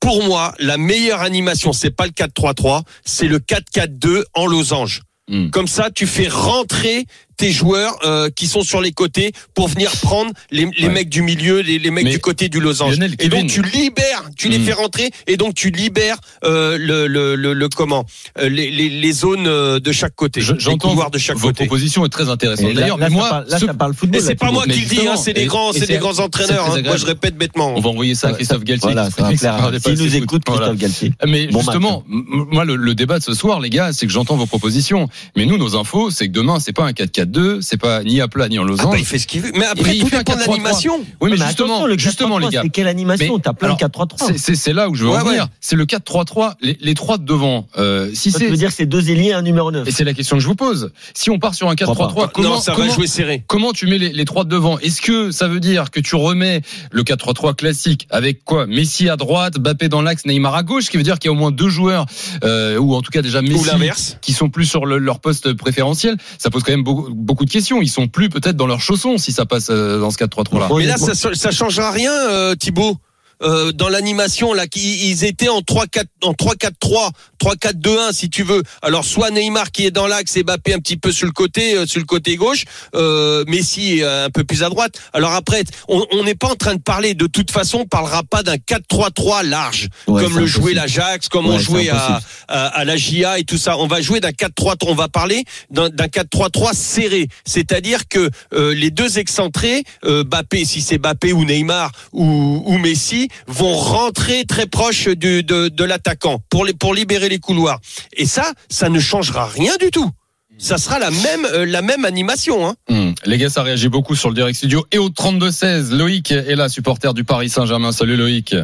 Pour 0.00 0.24
moi, 0.24 0.54
la 0.58 0.78
meilleure 0.78 1.20
animation, 1.20 1.72
c'est 1.72 1.90
pas 1.90 2.06
le 2.06 2.12
4-3-3, 2.12 2.82
c'est 3.04 3.28
le 3.28 3.38
4-4-2 3.38 4.24
en 4.34 4.46
losange. 4.46 5.02
Hmm. 5.28 5.50
Comme 5.50 5.68
ça, 5.68 5.90
tu 5.90 6.06
fais 6.06 6.28
rentrer 6.28 7.06
tes 7.36 7.50
joueurs 7.52 7.96
euh, 8.04 8.30
qui 8.30 8.46
sont 8.46 8.62
sur 8.62 8.80
les 8.80 8.92
côtés 8.92 9.32
pour 9.54 9.68
venir 9.68 9.90
prendre 10.02 10.30
les, 10.50 10.66
les 10.78 10.86
Ouais. 10.86 10.92
mecs 10.92 11.08
du 11.08 11.22
milieu, 11.22 11.60
les, 11.60 11.78
les 11.78 11.90
mecs 11.90 12.04
Mais 12.04 12.10
du 12.10 12.18
côté 12.18 12.48
du 12.48 12.60
losange. 12.60 12.92
Lionel, 12.94 13.14
et 13.18 13.28
donc 13.28 13.46
tu 13.48 13.62
libères, 13.62 14.24
tu 14.36 14.48
les 14.48 14.58
Hmm. 14.58 14.64
fais 14.64 14.72
rentrer 14.72 15.10
et 15.26 15.36
donc 15.36 15.54
tu 15.54 15.70
libères 15.70 16.18
euh, 16.44 16.76
le, 16.78 17.06
le, 17.06 17.34
le, 17.36 17.52
le 17.54 17.68
comment 17.68 18.04
euh, 18.38 18.48
les, 18.48 18.70
les, 18.70 18.88
les 18.88 19.12
zones 19.12 19.44
de 19.44 19.92
chaque 19.92 20.14
côté, 20.14 20.40
Je- 20.40 20.52
les 20.54 20.60
J'entends 20.60 20.90
couloirs 20.90 21.10
de 21.10 21.18
chaque 21.18 21.36
vos 21.36 21.48
côté. 21.48 21.64
propositions 21.66 22.04
est 22.04 22.08
très 22.08 22.28
intéressante. 22.28 22.72
D'ailleurs, 22.74 22.98
là, 22.98 23.08
mais 23.08 23.14
ça 23.14 23.20
moi, 23.20 23.28
parle- 23.30 23.48
là, 23.48 23.58
ce- 23.58 23.66
ça 23.66 23.74
parle 23.74 23.94
football. 23.94 24.20
Et 24.20 24.24
c'est 24.24 24.34
pas 24.34 24.50
moi 24.50 24.64
qui 24.64 24.80
le 24.80 24.86
dis, 24.86 25.06
hein, 25.06 25.16
c'est 25.16 25.32
des 25.32 25.46
grands, 25.46 25.72
c'est 25.72 25.86
des 25.86 25.98
grands 25.98 26.18
entraîneurs. 26.18 26.72
hein. 26.74 26.82
Moi, 26.84 26.96
je 26.96 27.06
répète 27.06 27.36
bêtement. 27.36 27.74
on 27.76 27.80
va 27.80 27.88
envoyer 27.90 28.14
ça 28.14 28.28
à 28.28 28.32
Christophe 28.32 28.64
Galtier. 28.64 28.90
Voilà, 28.92 29.08
S'il 29.10 29.94
nous 29.94 30.16
écoute. 30.16 30.44
Christophe 30.44 30.76
Galtier. 30.76 31.12
Mais 31.26 31.48
justement, 31.50 32.04
moi, 32.06 32.64
le, 32.64 32.94
débat 32.94 33.18
de 33.18 33.24
ce 33.24 33.34
soir, 33.34 33.60
les 33.60 33.70
gars, 33.70 33.92
c'est 33.92 34.06
que 34.06 34.12
j'entends 34.12 34.36
vos 34.36 34.46
propositions. 34.46 35.08
Mais 35.36 35.46
nous, 35.46 35.56
nos 35.58 35.76
infos, 35.76 36.10
c'est 36.10 36.26
que 36.28 36.32
demain, 36.32 36.60
c'est 36.60 36.72
pas 36.72 36.84
un 36.84 36.92
4-4-2, 37.24 37.58
c'est 37.62 37.76
pas 37.80 38.02
ni 38.02 38.20
à 38.20 38.28
plat 38.28 38.48
ni 38.48 38.58
en 38.58 38.64
Ah 38.64 38.66
losange. 38.66 38.90
bah, 38.92 38.98
il 38.98 39.04
fait 39.04 39.18
ce 39.18 39.26
qu'il 39.26 39.40
veut. 39.42 39.52
Mais 39.54 39.64
après, 39.66 39.96
Il 39.96 40.02
tout 40.02 40.08
fait 40.08 40.16
un 40.16 40.18
dépend 40.20 40.34
de 40.34 40.40
4-3-3. 40.40 40.50
l'animation. 40.50 40.98
oui, 41.20 41.30
mais, 41.30 41.36
Mais 41.38 41.46
justement, 41.46 41.86
le 41.86 41.98
justement, 41.98 42.38
4-3-3, 42.38 42.40
les 42.40 42.48
gars. 42.48 42.60
C'est 42.64 42.68
quelle 42.70 42.86
animation 42.88 43.38
T'as 43.38 43.52
plein 43.52 43.72
de 43.74 43.78
4-3-3. 43.78 44.32
C'est- 44.36 44.72
là 44.72 44.88
où 44.88 44.94
je 44.94 45.04
veux 45.04 45.10
Ouais, 45.10 45.18
en 45.18 45.24
venir. 45.24 45.42
ouais. 45.44 45.48
C'est 45.60 45.76
le 45.76 45.84
4-3-3, 45.84 46.54
les, 46.62 46.78
les 46.80 46.94
trois 46.94 47.18
de 47.18 47.24
devant. 47.24 47.66
Euh, 47.78 48.10
si 48.14 48.30
c'est 48.30 48.46
veux 48.48 48.56
dire 48.56 48.68
que 48.70 48.74
c'est 48.74 48.86
deux 48.86 49.10
ailiers 49.10 49.28
et 49.28 49.32
un 49.34 49.42
numéro 49.42 49.70
9 49.70 49.86
et 49.86 49.90
c'est 49.90 50.04
la 50.04 50.14
question 50.14 50.36
que 50.36 50.42
je 50.42 50.46
vous 50.48 50.54
pose. 50.54 50.92
Si 51.14 51.28
on 51.30 51.38
part 51.38 51.54
sur 51.54 51.68
un 51.68 51.74
crois 51.74 51.94
4-3-3, 51.94 52.30
comment, 52.32 52.48
non, 52.50 52.60
ça 52.60 52.72
comment, 52.74 52.88
va 52.88 52.94
jouer 52.94 53.06
serré. 53.06 53.44
comment 53.46 53.72
tu 53.72 53.86
mets 53.86 53.98
les, 53.98 54.12
les 54.12 54.24
trois 54.24 54.44
de 54.44 54.48
devant? 54.50 54.78
Est-ce 54.78 55.00
que 55.02 55.30
ça 55.30 55.46
veut 55.48 55.60
dire 55.60 55.90
que 55.90 56.00
tu 56.00 56.14
remets 56.16 56.62
le 56.90 57.02
4-3-3 57.02 57.54
classique 57.54 58.06
avec 58.10 58.44
quoi? 58.44 58.66
Messi 58.66 59.08
à 59.08 59.16
droite, 59.16 59.58
Mbappé 59.58 59.88
dans 59.88 60.00
l'axe, 60.02 60.24
Neymar 60.26 60.54
à 60.54 60.62
gauche, 60.62 60.84
ce 60.84 60.90
qui 60.90 60.96
veut 60.96 61.02
dire 61.02 61.18
qu'il 61.18 61.28
y 61.28 61.32
a 61.32 61.36
au 61.36 61.38
moins 61.38 61.50
deux 61.50 61.68
joueurs, 61.68 62.06
euh, 62.44 62.78
ou 62.78 62.94
en 62.94 63.02
tout 63.02 63.10
cas 63.10 63.20
déjà 63.22 63.42
Messi, 63.42 64.16
qui 64.22 64.32
sont 64.32 64.48
plus 64.48 64.64
sur 64.66 64.86
le- 64.86 64.98
leur 64.98 65.20
poste 65.20 65.52
préférentiel. 65.54 66.16
Ça 66.38 66.50
pose 66.50 66.62
quand 66.62 66.72
même 66.72 66.84
beaucoup, 66.84 67.11
beaucoup 67.12 67.44
de 67.44 67.50
questions. 67.50 67.80
Ils 67.82 67.88
sont 67.88 68.08
plus 68.08 68.28
peut-être 68.28 68.56
dans 68.56 68.66
leurs 68.66 68.80
chaussons 68.80 69.18
si 69.18 69.32
ça 69.32 69.46
passe 69.46 69.68
euh, 69.70 70.00
dans 70.00 70.10
ce 70.10 70.18
4-3-3 70.18 70.58
là. 70.60 70.68
Mais 70.76 70.86
là, 70.86 70.96
ça, 70.96 71.14
ça 71.14 71.50
changera 71.50 71.90
rien, 71.90 72.12
euh, 72.12 72.54
Thibaut. 72.54 72.96
Euh, 73.42 73.72
dans 73.72 73.88
l'animation 73.88 74.52
là, 74.52 74.66
qui 74.66 75.10
ils 75.10 75.24
étaient 75.24 75.48
en 75.48 75.60
3-4 75.60 76.04
en 76.22 76.32
3-4-3, 76.32 77.10
3-4-2-1 77.42 78.12
si 78.12 78.30
tu 78.30 78.42
veux. 78.42 78.62
Alors 78.82 79.04
soit 79.04 79.30
Neymar 79.30 79.70
qui 79.70 79.86
est 79.86 79.90
dans 79.90 80.06
l'axe 80.06 80.36
et 80.36 80.42
Mbappé 80.42 80.74
un 80.74 80.78
petit 80.78 80.96
peu 80.96 81.12
sur 81.12 81.26
le 81.26 81.32
côté, 81.32 81.76
euh, 81.76 81.86
sur 81.86 82.00
le 82.00 82.06
côté 82.06 82.36
gauche, 82.36 82.64
euh, 82.94 83.44
Messi 83.46 84.02
euh, 84.02 84.26
un 84.26 84.30
peu 84.30 84.44
plus 84.44 84.62
à 84.62 84.68
droite. 84.68 84.98
Alors 85.12 85.32
après, 85.32 85.64
on 85.88 86.04
on 86.12 86.24
n'est 86.24 86.34
pas 86.34 86.48
en 86.48 86.56
train 86.56 86.74
de 86.74 86.80
parler. 86.82 87.14
De 87.14 87.26
toute 87.26 87.50
façon, 87.50 87.78
on 87.78 87.86
parlera 87.86 88.22
pas 88.22 88.42
d'un 88.42 88.56
4-3-3 88.56 89.44
large 89.46 89.88
Ouais, 90.06 90.22
comme 90.22 90.38
le 90.38 90.46
jouait 90.46 90.74
l'Ajax, 90.74 91.28
comme 91.28 91.46
Ouais, 91.46 91.54
on 91.54 91.58
jouait 91.58 91.88
à, 91.88 92.20
à, 92.48 92.66
à 92.66 92.84
la 92.84 92.96
GIA 92.96 93.38
et 93.38 93.44
tout 93.44 93.58
ça. 93.58 93.78
On 93.78 93.86
va 93.86 94.00
jouer 94.00 94.20
d'un 94.20 94.30
4-3, 94.30 94.76
on 94.86 94.94
va 94.94 95.08
parler 95.08 95.44
d'un 95.70 95.88
d'un 95.88 96.06
4-3-3 96.06 96.74
serré. 96.74 97.28
C'est-à-dire 97.44 98.08
que 98.08 98.30
euh, 98.54 98.74
les 98.74 98.90
deux 98.90 99.18
excentrés, 99.18 99.84
euh, 100.04 100.24
Bappé, 100.24 100.64
si 100.64 100.80
c'est 100.80 100.98
Bappé 100.98 101.32
ou 101.32 101.44
Neymar 101.44 101.92
ou, 102.12 102.62
ou 102.64 102.78
Messi, 102.78 103.28
vont 103.46 103.74
rentrer 103.74 104.44
très 104.44 104.66
proche 104.66 105.08
du, 105.08 105.42
de, 105.42 105.68
de 105.68 105.84
l'attaquant 105.84 106.38
pour, 106.50 106.64
les, 106.64 106.72
pour 106.72 106.94
libérer 106.94 107.28
les 107.28 107.38
couloirs. 107.38 107.80
Et 108.16 108.26
ça, 108.26 108.52
ça 108.68 108.88
ne 108.88 108.98
changera 108.98 109.46
rien 109.46 109.72
du 109.80 109.90
tout. 109.90 110.10
Ça 110.58 110.78
sera 110.78 110.98
la 110.98 111.10
même, 111.10 111.44
euh, 111.54 111.66
la 111.66 111.82
même 111.82 112.04
animation. 112.04 112.66
Hein. 112.66 112.74
Hmm. 112.88 113.12
Les 113.26 113.38
gars, 113.38 113.48
ça 113.48 113.62
réagit 113.62 113.88
beaucoup 113.88 114.14
sur 114.14 114.28
le 114.28 114.34
direct 114.34 114.56
studio. 114.56 114.84
Et 114.92 114.98
au 114.98 115.08
32-16, 115.08 115.96
Loïc 115.96 116.30
est 116.30 116.54
là, 116.54 116.68
supporter 116.68 117.14
du 117.14 117.24
Paris 117.24 117.48
Saint-Germain. 117.48 117.90
Salut 117.90 118.16
Loïc. 118.16 118.54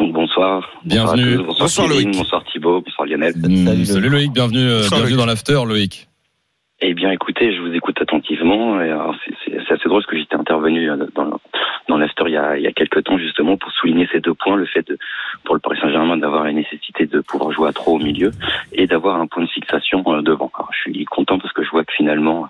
Bonsoir. 0.00 0.68
Bienvenue. 0.84 1.38
Bonsoir, 1.58 1.86
Loïc. 1.86 2.10
bonsoir 2.12 2.42
Thibaut, 2.50 2.80
bonsoir 2.80 3.06
Lionel. 3.06 3.34
Hmm, 3.36 3.66
Salut, 3.66 3.84
Salut, 3.84 4.08
Loïc, 4.08 4.32
bienvenue, 4.32 4.58
euh, 4.60 4.78
Bonsoir, 4.78 5.00
bienvenue 5.00 5.16
Loïc. 5.16 5.18
dans 5.18 5.26
l'after, 5.26 5.60
Loïc. 5.66 6.08
Eh 6.80 6.94
bien, 6.94 7.10
écoutez, 7.10 7.54
je 7.54 7.60
vous 7.60 7.74
écoute 7.74 7.96
attentivement. 8.00 8.80
Et 8.80 8.90
alors, 8.90 9.14
c'est, 9.44 9.56
assez 9.56 9.88
drôle 9.88 10.02
parce 10.02 10.06
que 10.06 10.18
j'étais 10.18 10.36
intervenu 10.36 10.90
euh, 10.90 11.06
dans, 11.14 11.38
dans 11.88 11.98
l'after 11.98 12.24
il 12.26 12.32
y, 12.32 12.36
a, 12.36 12.56
il 12.56 12.62
y 12.62 12.66
a 12.66 12.72
quelques 12.72 13.04
temps 13.04 13.18
justement 13.18 13.56
pour 13.56 13.70
souligner 13.72 14.08
ces 14.12 14.20
deux 14.20 14.34
points, 14.34 14.56
le 14.56 14.66
fait 14.66 14.86
de, 14.88 14.98
pour 15.44 15.54
le 15.54 15.60
Paris 15.60 15.78
Saint-Germain 15.80 16.16
d'avoir 16.16 16.44
la 16.44 16.52
nécessité 16.52 17.06
de 17.06 17.20
pouvoir 17.20 17.52
jouer 17.52 17.68
à 17.68 17.72
trois 17.72 17.94
au 17.94 17.98
milieu 17.98 18.30
et 18.72 18.86
d'avoir 18.86 19.20
un 19.20 19.26
point 19.26 19.42
de 19.42 19.48
fixation 19.48 20.02
euh, 20.06 20.22
devant. 20.22 20.50
Alors, 20.54 20.70
je 20.72 20.90
suis 20.90 21.04
content 21.04 21.38
parce 21.38 21.52
que 21.52 21.62
je 21.62 21.70
vois 21.70 21.84
que 21.84 21.92
finalement, 21.92 22.48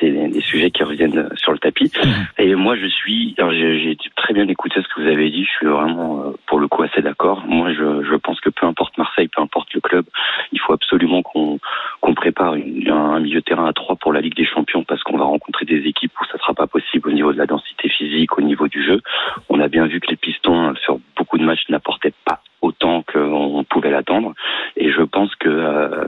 c'est 0.00 0.10
des, 0.10 0.28
des 0.28 0.40
sujets 0.40 0.70
qui 0.70 0.82
reviennent 0.82 1.18
euh, 1.18 1.28
sur 1.36 1.52
le 1.52 1.58
tapis. 1.58 1.92
Et 2.38 2.54
moi, 2.54 2.76
je 2.76 2.86
suis, 2.86 3.34
j'ai, 3.38 3.96
très 4.16 4.34
bien 4.34 4.48
écouté 4.48 4.80
ce 4.82 4.88
que 4.94 5.00
vous 5.02 5.08
avez 5.08 5.30
dit. 5.30 5.44
Je 5.44 5.50
suis 5.50 5.66
vraiment, 5.66 6.22
euh, 6.26 6.30
pour 6.46 6.58
le 6.60 6.68
coup, 6.68 6.82
assez 6.82 7.02
d'accord. 7.02 7.44
Moi, 7.46 7.72
je, 7.72 8.02
je 8.04 8.14
pense 8.16 8.40
que 8.40 8.50
peu 8.50 8.66
importe 8.66 8.96
Marseille, 8.98 9.28
peu 9.28 9.42
importe 9.42 9.72
le 9.74 9.80
club, 9.80 10.04
il 10.52 10.60
faut 10.60 10.72
absolument 10.72 11.22
qu'on 11.22 11.58
qu'on 12.00 12.14
prépare 12.14 12.54
une- 12.54 12.90
un 12.90 13.20
milieu 13.20 13.40
de 13.40 13.44
terrain 13.44 13.66
à 13.66 13.72
trois 13.72 13.96
pour 13.96 14.12
la 14.12 14.20
Ligue 14.20 14.34
des 14.36 14.44
Champions 14.44 14.82
parce 14.84 15.02
qu'on 15.02 15.16
va 15.18 15.24
rencontrer 15.24 15.64
des 15.64 15.86
équipes 15.86 16.12
où 16.20 16.24
ça 16.24 16.38
sera 16.38 16.54
pas 16.54 16.66
possible 16.66 17.08
au 17.08 17.12
niveau 17.12 17.32
de 17.32 17.38
la 17.38 17.46
densité 17.46 17.88
physique, 17.88 18.36
au 18.38 18.42
niveau 18.42 18.66
du 18.68 18.82
jeu. 18.84 19.00
On 19.48 19.60
a 19.60 19.68
bien 19.68 19.86
vu 19.86 20.00
que 20.00 20.08
les 20.10 20.16
Pistons 20.16 20.70
euh, 20.70 20.74
sur 20.84 20.98
beaucoup 21.16 21.38
de 21.38 21.44
matchs 21.44 21.68
n'apportaient 21.68 22.14
pas 22.24 22.40
autant 22.60 23.02
qu'on 23.02 23.64
pouvait 23.68 23.90
l'attendre 23.90 24.34
et 24.76 24.90
je 24.90 25.02
pense 25.02 25.34
que 25.36 25.48
euh, 25.48 26.04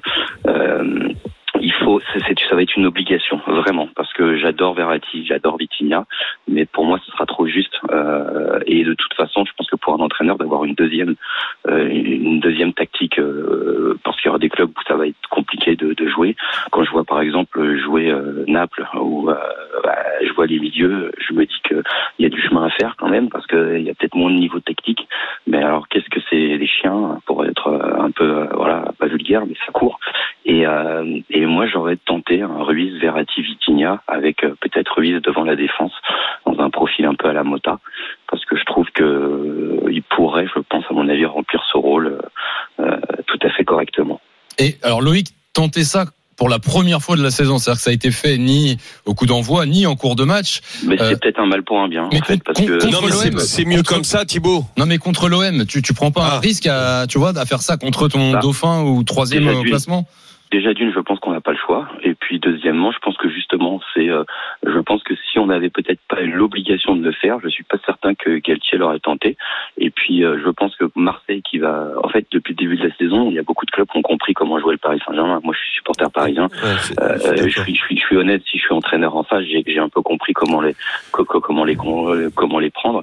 euh, 0.47 1.09
il 1.61 1.73
faut, 1.73 2.00
c'est- 2.12 2.18
c'est- 2.26 2.49
ça 2.49 2.56
va 2.56 2.62
être 2.62 2.76
une 2.76 2.87
obligation, 2.87 3.40
vraiment, 3.47 3.88
parce 3.94 4.12
que 4.12 4.37
j'adore 4.37 4.75
Verratti, 4.75 5.25
j'adore 5.25 5.56
Vitinha, 5.56 6.04
mais 6.49 6.66
pour 6.66 6.85
moi, 6.85 6.99
ce 7.04 7.12
sera 7.12 7.26
trop 7.26 7.47
juste. 7.47 7.78
euh, 7.90 8.59
et 8.66 8.83
de 8.85 8.94
toute 8.94 9.14
façon, 9.14 9.44
je 9.44 9.52
pense 9.56 9.68
que 9.71 9.76
pour 9.76 9.94
un 9.94 9.99
entraîneur, 10.04 10.37
d'avoir 10.37 10.64
une 10.64 10.75
deuxième, 10.75 11.14
euh, 11.68 11.88
une 11.88 12.40
deuxième 12.40 12.73
tactique, 12.73 13.18
euh, 13.21 13.97
parce 14.02 14.16
qu'il 14.21 14.26
y 14.26 14.28
aura 14.30 14.38
des 14.38 14.49
clubs 14.49 14.71
où 14.71 14.83
ça 14.88 14.97
va 14.97 15.06
être 15.06 15.28
compliqué 15.30 15.76
de, 15.76 15.92
de 15.94 16.06
jouer. 16.09 16.35
Quand 16.73 16.83
je 16.83 16.90
vois, 16.90 17.04
par 17.04 17.21
exemple, 17.21 17.76
jouer 17.78 18.03
euh, 18.14 18.44
Naples, 18.47 18.87
ou 18.94 19.30
euh, 19.30 19.35
bah, 19.83 19.97
je 20.23 20.33
vois 20.33 20.47
les 20.47 20.59
milieux, 20.59 21.12
je 21.18 21.35
me 21.35 21.44
dis 21.44 21.61
qu'il 21.66 21.83
y 22.18 22.26
a 22.26 22.28
du 22.28 22.40
chemin 22.40 22.64
à 22.64 22.71
faire 22.71 22.94
quand 22.97 23.09
même, 23.09 23.28
parce 23.28 23.47
qu'il 23.47 23.83
y 23.83 23.90
a 23.90 23.94
peut-être 23.94 24.14
moins 24.14 24.30
de 24.30 24.37
niveau 24.37 24.61
technique. 24.61 25.09
Mais 25.47 25.59
alors, 25.59 25.88
qu'est-ce 25.88 26.09
que 26.09 26.21
c'est 26.30 26.59
des 26.59 26.66
chiens 26.66 27.21
pour 27.26 27.44
être 27.44 27.68
euh, 27.68 28.02
un 28.02 28.11
peu 28.11 28.49
voilà 28.54 28.85
pas 28.99 29.06
vulgaire, 29.06 29.44
mais 29.47 29.54
ça 29.66 29.73
court. 29.73 29.99
Et, 30.47 30.64
et 31.30 31.47
moi 31.47 31.66
j'aurais 31.66 31.97
tenté 31.97 32.42
un 32.42 32.62
Ruiz 32.62 33.00
Verratti 33.00 33.40
Vitinha 33.40 34.02
avec 34.06 34.42
peut-être 34.42 34.97
Ruiz 34.97 35.21
devant 35.23 35.42
la 35.42 35.56
défense 35.56 35.92
dans 36.44 36.61
un 36.61 36.68
profil 36.68 37.06
un 37.06 37.14
peu 37.14 37.28
à 37.28 37.33
la 37.33 37.44
Mota 37.44 37.78
parce 38.30 38.44
que 38.44 38.56
je 38.56 38.64
trouve 38.64 38.87
que 38.92 39.80
il 39.90 40.02
pourrait, 40.02 40.47
je 40.54 40.61
pense 40.61 40.85
à 40.90 40.92
mon 40.92 41.09
avis, 41.09 41.25
remplir 41.25 41.64
ce 41.73 41.78
rôle 41.78 42.18
tout 42.76 43.38
à 43.42 43.50
fait 43.50 43.64
correctement. 43.64 44.21
Et 44.59 44.76
alors 44.83 45.00
Loïc, 45.00 45.28
tenter 45.54 45.85
ça 45.85 46.04
pour 46.37 46.49
la 46.49 46.59
première 46.59 47.00
fois 47.00 47.17
de 47.17 47.23
la 47.23 47.31
saison, 47.31 47.59
c'est-à-dire 47.59 47.79
que 47.79 47.85
ça 47.85 47.91
a 47.91 47.93
été 47.95 48.11
fait 48.11 48.38
ni 48.38 48.79
au 49.05 49.14
coup 49.14 49.26
d'envoi, 49.26 49.67
ni 49.67 49.87
en 49.87 49.97
cours 49.97 50.17
de 50.17 50.25
match. 50.25 50.61
Mais 50.85 51.00
Euh, 51.00 51.11
c'est 51.11 51.21
peut-être 51.21 51.38
un 51.38 51.47
mal 51.47 51.62
pour 51.62 51.79
un 51.81 51.88
bien 51.88 52.09
mais 52.12 52.21
en 52.21 52.25
fait 52.25 52.43
parce 52.45 52.59
que 52.61 52.91
Non, 52.91 53.00
mais 53.03 53.12
c'est- 53.12 53.31
l'OM, 53.31 53.41
c'est 53.41 53.64
mieux 53.64 53.76
contre- 53.79 53.91
comme 53.91 54.05
ça, 54.05 54.25
Thibaut. 54.25 54.64
Non 54.76 54.87
mais 54.87 54.99
contre 54.99 55.29
l'OM, 55.29 55.64
tu, 55.67 55.83
tu 55.83 55.95
prends 55.95 56.11
pas 56.11 56.23
un 56.25 56.29
Ah. 56.37 56.41
risque 56.41 56.67
à, 56.67 57.07
tu 57.09 57.19
vois, 57.19 57.37
à 57.38 57.45
faire 57.47 57.62
ça 57.62 57.76
contre 57.76 58.09
ton 58.09 58.33
Bah, 58.33 58.41
dauphin 58.41 58.83
ou 58.83 59.03
troisième 59.05 59.47
au 59.49 59.62
classement 59.62 60.07
Déjà 60.54 60.73
d'une, 60.73 60.92
je 60.92 61.00
pense 61.00 61.18
qu'on 61.18 61.32
n'a 61.32 61.40
pas 61.40 61.50
le 61.50 61.58
choix. 61.58 61.88
Et 62.04 62.14
puis 62.14 62.38
deuxièmement, 62.38 62.92
je 62.92 63.00
pense 63.00 63.16
que 63.16 63.28
justement, 63.28 63.80
c'est, 63.92 64.08
euh, 64.08 64.23
je 64.64 64.78
pense 64.78 65.02
que 65.02 65.14
si 65.16 65.40
on 65.40 65.46
n'avait 65.46 65.68
peut-être 65.68 65.99
pas 66.08 66.20
l'obligation 66.20 66.94
de 66.94 67.02
le 67.02 67.11
faire, 67.11 67.40
je 67.42 67.49
suis 67.49 67.64
pas 67.64 67.78
certain 67.84 68.14
que 68.14 68.38
Galtier 68.38 68.78
l'aurait 68.78 69.00
tenté. 69.00 69.37
Et 69.78 69.90
puis, 69.90 70.23
euh, 70.23 70.38
je 70.44 70.49
pense 70.50 70.76
que 70.76 70.84
Marseille, 70.94 71.42
qui 71.42 71.58
va, 71.58 71.88
en 72.04 72.08
fait, 72.08 72.25
depuis 72.30 72.52
le 72.52 72.56
début 72.58 72.76
de 72.76 72.87
la 72.87 72.94
saison, 72.94 73.30
il 73.30 73.34
y 73.34 73.40
a 73.40 73.42
beaucoup 73.42 73.66
de 73.66 73.73
clubs 73.73 73.88
qui 73.90 73.99
ont 73.99 74.02
compris 74.02 74.32
comment 74.32 74.61
jouer 74.61 74.75
le 74.75 74.78
Paris 74.78 75.00
Saint-Germain. 75.04 75.40
Moi, 75.42 75.54
je 75.56 75.61
suis 75.64 75.73
supporter 75.78 76.08
parisien. 76.12 76.44
Ouais, 76.44 76.76
c'est- 76.78 77.00
Euh, 77.02 77.16
je 77.16 77.18
suis 77.18 77.30
je, 77.30 77.34
d'accord. 77.34 77.64
suis, 77.64 77.75
je, 77.75 77.80
suis, 77.87 77.96
je 77.99 78.04
suis 78.06 78.16
honnête, 78.16 78.42
si 78.49 78.58
je 78.58 78.62
suis 78.62 78.75
entraîneur 78.75 79.16
en 79.16 79.25
face, 79.25 79.42
j'ai 79.50 79.64
j'ai 79.66 79.80
un 79.80 79.88
peu 79.88 80.02
compris 80.02 80.34
comment 80.34 80.61
les 80.61 80.76
co- 81.11 81.25
co- 81.25 81.40
comment 81.40 81.64
les 81.64 81.75
comment 81.75 82.58
les 82.61 82.70
prendre. 82.70 83.02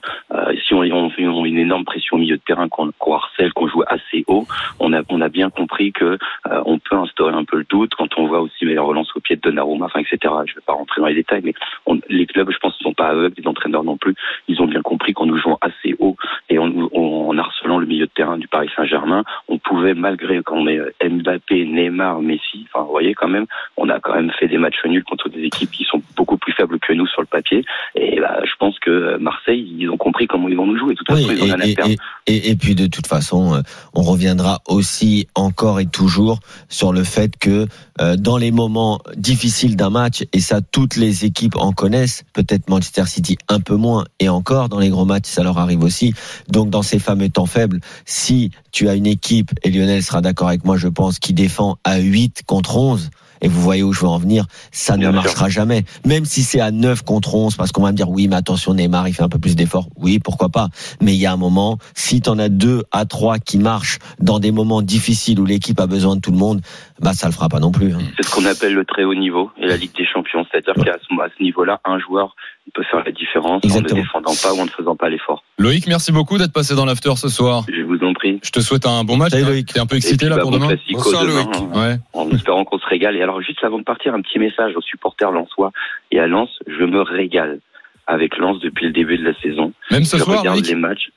Si 0.65 0.74
on, 0.74 0.79
on 0.84 1.10
fait 1.10 1.24
une, 1.24 1.58
énorme 1.58 1.84
pression 1.84 2.15
au 2.15 2.20
milieu 2.20 2.38
de 2.38 2.41
terrain, 2.46 2.70
qu'on 2.70 2.91
qu'on 2.98 3.15
harcèle, 3.15 3.51
qu'on 3.51 3.67
joue 3.67 3.84
assez 3.88 4.24
haut, 4.27 4.48
on 4.79 4.93
a 4.93 5.01
on 5.10 5.20
a 5.20 5.27
bien 5.27 5.50
compris 5.50 5.91
que 5.91 6.17
on 6.65 6.79
peut 6.79 6.96
instaurer 6.96 7.34
un 7.34 7.40
peu 7.43 7.57
le 7.57 7.65
doute 7.69 7.93
quand 7.95 8.17
on 8.17 8.27
voit 8.27 8.41
aussi 8.41 8.65
les 8.65 8.77
relances 8.77 9.12
au 9.15 9.19
pied 9.19 9.36
de 9.36 9.41
Donnarumma, 9.41 9.86
enfin 9.86 10.00
etc. 10.00 10.33
Je 10.45 10.55
vais 10.55 10.62
pas 10.65 10.74
rentrer 10.74 11.01
dans 11.01 11.07
les 11.07 11.15
détails, 11.15 11.41
mais 11.43 11.53
on- 11.86 12.00
les 12.10 12.25
clubs, 12.25 12.51
je 12.51 12.57
pense, 12.57 12.77
ne 12.79 12.83
sont 12.83 12.93
pas 12.93 13.10
aveugles, 13.10 13.36
les 13.38 13.48
entraîneurs 13.48 13.83
non 13.83 13.98
plus. 13.98 14.15
Ils 14.48 14.62
ont 14.62 14.67
bien 14.67 14.81
compris 14.81 15.13
qu'en 15.13 15.25
nous 15.25 15.38
jouant 15.38 15.57
assez 15.62 15.95
haut 16.00 16.15
et 16.50 16.57
en, 16.60 16.71
en, 16.93 17.38
harcelant 17.38 17.79
le 17.79 17.86
milieu 17.86 18.05
de 18.05 18.12
terrain 18.12 18.38
du 18.38 18.48
Paris 18.48 18.69
Saint-Germain, 18.75 19.24
on 19.48 19.57
pouvait 19.57 19.93
malgré 19.93 20.41
qu'on 20.43 20.67
ait 20.67 20.81
Mbappé, 21.03 21.65
Neymar, 21.65 22.21
Messi, 22.21 22.67
enfin 22.74 22.83
vous 22.83 22.91
voyez 22.91 23.13
quand 23.13 23.27
même 23.27 23.45
on 23.77 23.89
a 23.89 24.00
quand 24.00 24.13
même 24.13 24.31
fait 24.31 24.48
des 24.48 24.57
matchs 24.57 24.83
nuls 24.86 25.03
contre 25.03 25.29
des 25.29 25.43
équipes 25.43 25.71
qui 25.71 25.83
sont 25.83 26.01
beaucoup 26.22 26.38
plus 26.38 26.54
faibles 26.54 26.78
que 26.80 26.94
nous 26.94 27.08
sur 27.08 27.22
le 27.22 27.28
papier. 27.28 27.66
Et 27.96 28.20
bah, 28.20 28.42
je 28.44 28.51
pense 28.60 28.78
que 28.78 29.18
Marseille, 29.18 29.75
ils 29.80 29.90
ont 29.90 29.98
compris 29.98 30.28
comment 30.28 30.48
ils 30.50 30.56
vont 30.56 30.68
nous 30.68 30.78
jouer. 30.78 30.94
De 30.94 31.00
toute 31.00 31.10
Oui, 31.10 31.25
ils 31.42 31.98
et 32.28 32.56
puis 32.56 32.75
de 32.75 32.86
toute 32.86 33.08
façon, 33.08 33.56
euh, 33.56 33.62
on 33.96 34.04
reviendra 34.04 34.60
aussi 34.68 35.28
encore 35.34 35.80
et 35.80 35.88
toujours 35.88 36.40
sur 36.70 36.94
le 36.94 37.04
fait 37.04 37.38
que 37.38 37.66
euh, 38.00 38.16
dans 38.18 38.38
les 38.38 38.51
moments 38.51 39.00
difficiles 39.16 39.75
d'un 39.75 39.90
match, 39.90 40.24
et 40.32 40.40
ça 40.40 40.62
toutes 40.62 40.96
les 40.96 41.25
équipes 41.25 41.56
en 41.56 41.72
connaissent, 41.72 42.24
peut-être 42.34 42.70
Manchester 42.70 43.06
City 43.08 43.38
un 43.50 43.60
peu 43.60 43.75
moins, 43.75 44.06
et 44.20 44.30
encore 44.30 44.70
dans 44.70 44.80
les 44.80 44.90
gros 44.90 45.06
matchs, 45.06 45.28
ça 45.28 45.42
leur 45.42 45.58
arrive 45.58 45.84
aussi. 45.84 46.13
Donc 46.50 46.70
dans 46.70 46.84
ces 46.84 47.00
fameux 47.00 47.30
temps 47.30 47.48
faibles, 47.48 47.80
si 48.06 48.51
tu 48.72 48.90
as 48.90 48.94
une 48.94 49.08
équipe, 49.08 49.50
et 49.63 49.72
Lionel 49.72 50.04
sera 50.04 50.22
d'accord 50.22 50.50
avec 50.50 50.66
moi, 50.66 50.78
je 50.78 50.88
pense, 50.88 51.18
qui 51.18 51.34
défend 51.34 51.78
à 51.84 51.98
8 51.98 52.44
contre 52.46 52.78
11, 52.78 53.10
et 53.41 53.48
vous 53.48 53.62
voyez 53.62 53.83
où 53.83 53.91
je 53.93 54.01
veux 54.01 54.07
en 54.07 54.17
venir, 54.17 54.45
ça 54.71 54.98
Bien 54.98 55.07
ne 55.12 55.13
sûr. 55.13 55.24
marchera 55.24 55.50
jamais. 55.50 55.83
Même 56.05 56.25
si 56.25 56.43
c'est 56.43 56.60
à 56.62 56.71
9 56.71 57.01
contre 57.03 57.36
11, 57.36 57.55
parce 57.55 57.71
qu'on 57.71 57.83
va 57.83 57.91
me 57.91 57.98
dire, 57.98 58.10
oui, 58.10 58.27
mais 58.27 58.36
attention, 58.36 58.74
Neymar, 58.74 59.07
il 59.07 59.13
fait 59.13 59.24
un 59.24 59.29
peu 59.29 59.39
plus 59.39 59.55
d'efforts. 59.55 59.88
Oui, 59.95 60.19
pourquoi 60.19 60.50
pas. 60.50 60.69
Mais 61.01 61.13
il 61.13 61.19
y 61.19 61.25
a 61.25 61.31
un 61.33 61.38
moment, 61.38 61.77
si 61.95 62.21
tu 62.21 62.29
en 62.29 62.38
as 62.39 62.50
2 62.50 62.83
à 62.91 63.05
3 63.05 63.39
qui 63.39 63.57
marchent 63.57 64.00
dans 64.19 64.39
des 64.39 64.51
moments 64.51 64.81
difficiles 64.81 65.39
où 65.39 65.45
l'équipe 65.45 65.79
a 65.79 65.88
besoin 65.88 66.15
de 66.15 66.21
tout 66.21 66.31
le 66.31 66.38
monde, 66.38 66.62
bah 67.00 67.13
ça 67.13 67.27
le 67.27 67.33
fera 67.33 67.50
pas 67.50 67.60
non 67.60 67.71
plus. 67.71 67.93
hein. 67.93 68.00
C'est 68.17 68.25
ce 68.27 68.31
qu'on 68.33 68.45
appelle 68.45 68.74
le 68.75 68.86
très 68.86 69.03
haut 69.03 69.15
niveau 69.15 69.50
et 69.57 69.65
la 69.67 69.77
Ligue 69.77 69.95
des 69.98 70.05
Champions. 70.05 70.45
C'est-à-dire 70.51 70.77
Ouais. 70.77 70.86
qu'à 70.86 70.98
ce 71.38 71.43
niveau-là, 71.43 71.81
un 71.86 72.00
joueur 72.00 72.36
il 72.68 72.72
peut 72.74 72.84
faire 72.84 73.03
la 73.03 73.12
différence 73.12 73.63
Exactement. 73.63 73.94
en 73.94 73.98
ne 73.98 74.01
défendant 74.03 74.34
pas 74.41 74.53
ou 74.53 74.60
en 74.62 74.65
ne 74.65 74.70
faisant 74.70 74.96
pas 74.96 75.10
l'effort. 75.10 75.44
Loïc, 75.58 75.88
merci 75.88 76.12
beaucoup 76.12 76.38
d'être 76.38 76.53
passé 76.53 76.75
dans 76.75 76.86
l'after 76.86 77.15
ce 77.18 77.27
soir. 77.27 77.63
Je 77.68 77.82
vous 77.82 78.00
en 78.03 78.13
prie. 78.13 78.39
Je 78.44 78.51
te 78.51 78.60
souhaite 78.60 78.86
un 78.86 79.03
bon 79.03 79.18
match. 79.18 79.32
Salut, 79.32 79.46
Loïc. 79.46 79.74
T'es 79.74 79.80
un 79.80 79.86
peu 79.86 79.96
Et 79.96 79.98
excité 79.98 80.25
puis, 80.25 80.30
là 80.30 80.36
bah, 80.38 80.41
pour 80.44 80.51
bon 80.51 80.58
demain 80.58 80.75
Bonsoir, 80.91 81.24
demain, 81.24 81.34
Loïc. 81.44 81.48
hein, 81.56 81.80
Ouais. 81.80 81.96
en 82.13 82.30
espérant 82.32 82.63
qu'on 82.63 82.77
se 82.80 82.86
régale. 82.88 83.15
Et 83.18 83.22
alors, 83.22 83.41
juste 83.41 83.63
avant 83.63 83.80
de 83.80 83.84
partir, 83.84 84.13
un 84.13 84.22
petit 84.22 84.39
message 84.39 84.75
aux 84.75 84.82
supporters 84.82 85.32
lensois 85.32 85.72
et 86.12 86.20
à 86.20 86.27
Lens. 86.27 86.50
Je 86.68 86.84
me 86.86 87.01
régale 87.01 87.60
avec 88.08 88.38
Lens 88.38 88.60
depuis 88.62 88.86
le 88.88 88.94
début 88.94 89.18
de 89.18 89.24
la 89.24 89.34
saison. 89.41 89.74
Même 89.89 90.03
ce 90.06 90.18
je 90.18 90.24
soir, 90.24 90.39
regarde 90.39 90.58
Loïc 90.58 90.70
les 90.70 90.75
matchs. 90.75 91.10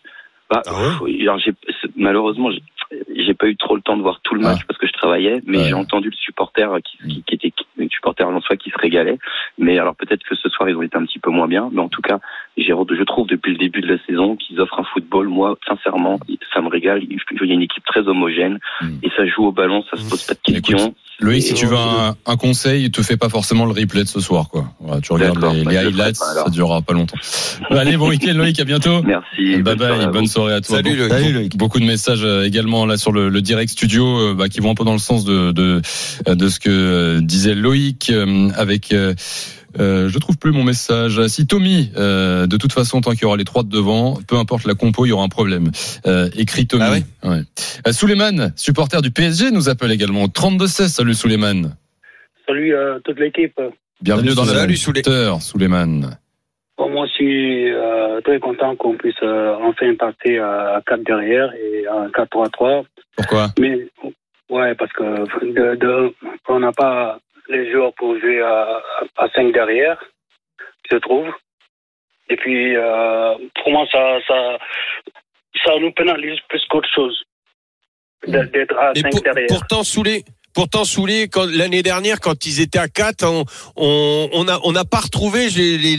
Bah, 0.51 0.63
Ah 0.67 0.73
ouais 0.73 1.13
pff, 1.13 1.21
alors 1.23 1.39
j'ai- 1.39 1.55
c'est- 1.81 1.91
malheureusement, 1.97 2.51
j'ai- 2.91 3.35
pas 3.35 3.49
eu 3.49 3.57
trop 3.57 3.75
le 3.75 3.83
temps 3.83 3.97
de 3.97 4.03
voir 4.03 4.21
tout 4.23 4.35
le 4.37 4.41
match 4.43 4.59
Ah. 4.63 4.65
parce 4.69 4.79
que 4.79 4.87
je 4.87 4.93
travaillais, 4.93 5.43
mais 5.45 5.59
Ouais. 5.59 5.65
j'ai 5.69 5.75
entendu 5.75 6.09
le 6.09 6.15
supporter 6.17 6.69
qui, 6.85 6.99
qui, 7.09 7.23
qui 7.25 7.35
était 7.35 7.53
le 7.77 7.89
supporter 7.89 8.31
lensois 8.31 8.57
qui 8.57 8.71
se 8.71 8.79
régalait. 8.79 9.19
Mais 9.59 9.77
alors 9.79 9.97
peut-être 9.97 10.23
que 10.23 10.37
ce 10.37 10.49
soir 10.51 10.69
ils 10.69 10.77
ont 10.77 10.83
été 10.83 10.97
un 10.97 11.05
petit 11.05 11.19
peu 11.19 11.31
moins 11.31 11.49
bien, 11.49 11.69
mais 11.73 11.81
en 11.81 11.89
tout 11.89 12.01
cas, 12.03 12.21
je 12.57 13.03
trouve 13.05 13.27
depuis 13.27 13.53
le 13.53 13.59
début 13.59 13.81
de 13.81 13.89
la 13.89 13.99
saison 14.07 14.37
qu'ils 14.37 14.61
offrent 14.61 14.79
un 14.79 14.85
football. 14.85 15.29
Moi, 15.29 15.57
sincèrement, 15.67 16.21
ça 16.53 16.61
me 16.61 16.69
régale. 16.69 17.03
Il 17.03 17.49
y 17.49 17.51
a 17.51 17.55
une 17.55 17.63
équipe 17.63 17.85
très 17.85 18.07
homogène 18.07 18.59
Mm. 18.83 18.87
et 19.03 19.11
ça 19.17 19.27
joue 19.27 19.47
au 19.47 19.53
ballon, 19.53 19.83
ça 19.91 19.97
se 19.97 20.09
pose 20.09 20.23
pas 20.23 20.35
de 20.35 20.39
questions. 20.53 20.95
Loïc, 21.21 21.43
si 21.43 21.55
tu 21.55 21.67
veux 21.67 21.77
un, 21.77 22.15
un 22.27 22.37
conseil, 22.37 22.91
te 22.91 23.01
fais 23.03 23.17
pas 23.17 23.29
forcément 23.29 23.67
le 23.67 23.73
replay 23.73 24.03
de 24.03 24.09
ce 24.09 24.21
soir, 24.21 24.49
quoi. 24.51 24.65
Voilà, 24.81 25.01
tu 25.01 25.13
regardes 25.13 25.37
les, 25.55 25.63
bah, 25.65 25.71
les 25.71 25.77
highlights, 25.79 26.19
pas, 26.19 26.45
ça 26.45 26.51
durera 26.51 26.83
pas 26.83 26.93
longtemps. 26.95 27.17
Allez, 27.71 27.97
bon 27.97 28.09
week-end, 28.09 28.33
Loïc, 28.35 28.59
à 28.61 28.65
bientôt. 28.65 29.01
Merci. 29.03 29.63
Bye 29.63 29.63
bonne 29.63 29.79
soirée 29.79 29.97
bye, 29.99 30.05
à 30.05 30.11
bonne 30.11 30.27
soirée 30.27 30.55
à 30.55 30.61
toi. 30.61 30.77
Salut, 30.77 30.97
Loïc. 30.97 31.13
Salut 31.13 31.33
Loïc. 31.33 31.57
Beaucoup 31.57 31.79
de 31.79 31.85
messages 31.85 32.25
euh, 32.25 32.47
là 32.87 32.97
sur 32.97 33.13
le, 33.13 33.29
le 33.29 33.41
direct 33.41 33.71
studio 33.71 34.05
euh, 34.05 34.35
bah, 34.35 34.49
qui 34.49 34.61
vont 34.61 34.71
un 34.71 34.75
peu 34.75 34.85
dans 34.85 34.93
le 34.93 34.99
sens 34.99 35.25
de 35.25 35.53
de, 35.53 35.81
de 36.27 36.49
ce 36.49 36.59
que 36.61 36.71
euh, 36.71 37.21
disait 37.21 37.55
Loïc 37.55 38.11
euh, 38.11 38.51
avec. 38.57 38.93
Euh, 38.93 39.15
euh, 39.81 40.09
je 40.09 40.19
trouve 40.21 40.39
plus 40.39 40.53
mon 40.53 40.63
message. 40.63 41.27
Si 41.27 41.49
Tommy, 41.49 41.91
euh, 41.97 42.47
de 42.47 42.57
toute 42.57 42.73
façon, 42.73 43.01
tant 43.01 43.11
qu'il 43.11 43.23
y 43.23 43.25
aura 43.25 43.37
les 43.37 43.45
trois 43.45 43.65
de 43.65 43.69
devant, 43.69 44.21
peu 44.29 44.37
importe 44.37 44.67
la 44.67 44.75
compo, 44.75 45.05
il 45.05 45.09
y 45.09 45.13
aura 45.13 45.25
un 45.25 45.29
problème. 45.29 45.73
Euh, 46.07 46.31
écrit 46.37 46.69
Tommy. 46.69 46.85
Ah 46.85 46.93
ouais 46.93 47.05
Ouais. 47.25 47.43
Euh, 47.89 47.93
Souleymane, 47.93 48.53
supporter 48.55 49.03
du 49.03 49.11
PSG, 49.11 49.51
nous 49.51 49.69
appelle 49.69 49.91
également. 49.91 50.27
32-16, 50.27 50.89
salut 50.89 51.15
Souleymane. 51.15 51.77
Salut 52.47 52.73
toute 53.05 53.19
l'équipe. 53.19 53.59
Bienvenue 54.01 54.29
Salut, 54.29 54.37
dans 54.37 54.53
la 54.53 54.61
salut, 54.61 54.77
Souley. 54.77 55.03
Souleymane. 55.41 56.19
Bon, 56.77 56.89
moi, 56.91 57.07
je 57.07 57.13
suis 57.13 57.71
euh, 57.73 58.21
très 58.23 58.41
content 58.41 58.75
qu'on 58.75 58.97
puisse 58.97 59.15
euh, 59.23 59.55
enfin 59.63 59.95
passer 59.95 60.39
à 60.39 60.83
4 60.87 61.03
derrière 61.05 61.53
et 61.55 61.87
à 61.87 62.09
4-3-3. 62.09 62.85
Pourquoi? 63.17 63.47
Mais, 63.61 63.87
ouais, 64.51 64.75
parce 64.75 64.93
que 64.93 65.05
de, 65.53 65.77
de- 65.77 66.15
on 66.49 66.59
n'a 66.59 66.73
pas 66.73 67.19
les 67.49 67.71
joueurs 67.71 67.93
pour 67.95 68.19
jouer 68.19 68.41
à, 68.43 68.83
à 69.17 69.29
5 69.29 69.53
derrière, 69.53 70.03
je 70.91 70.97
trouve. 70.97 71.29
Et 72.29 72.37
puis, 72.37 72.75
euh, 72.75 73.35
pour 73.63 73.71
moi, 73.71 73.87
ça, 73.93 74.19
ça, 74.27 74.59
ça 75.65 75.79
nous 75.79 75.93
pénalise 75.93 76.41
plus 76.49 76.65
qu'autre 76.69 76.89
chose. 76.93 77.23
de- 78.27 78.43
D'être 78.47 78.77
à 78.79 78.93
Mais 78.97 79.01
5 79.03 79.11
pour- 79.13 79.23
derrière. 79.23 79.47
pourtant, 79.49 79.85
Soulé, 79.85 80.25
pourtant 80.55 80.85
Soulé, 80.85 81.29
l'année 81.53 81.83
dernière, 81.83 82.21
quand 82.21 82.47
ils 82.47 82.61
étaient 82.61 82.79
à 82.79 82.89
4, 82.89 83.25
on 83.25 83.45
on 83.77 84.29
on 84.33 84.49
a 84.49 84.61
on 84.65 84.73
n'a 84.73 84.85
pas 84.85 85.01
retrouvé 85.01 85.51
les 85.51 85.77
les 85.77 85.97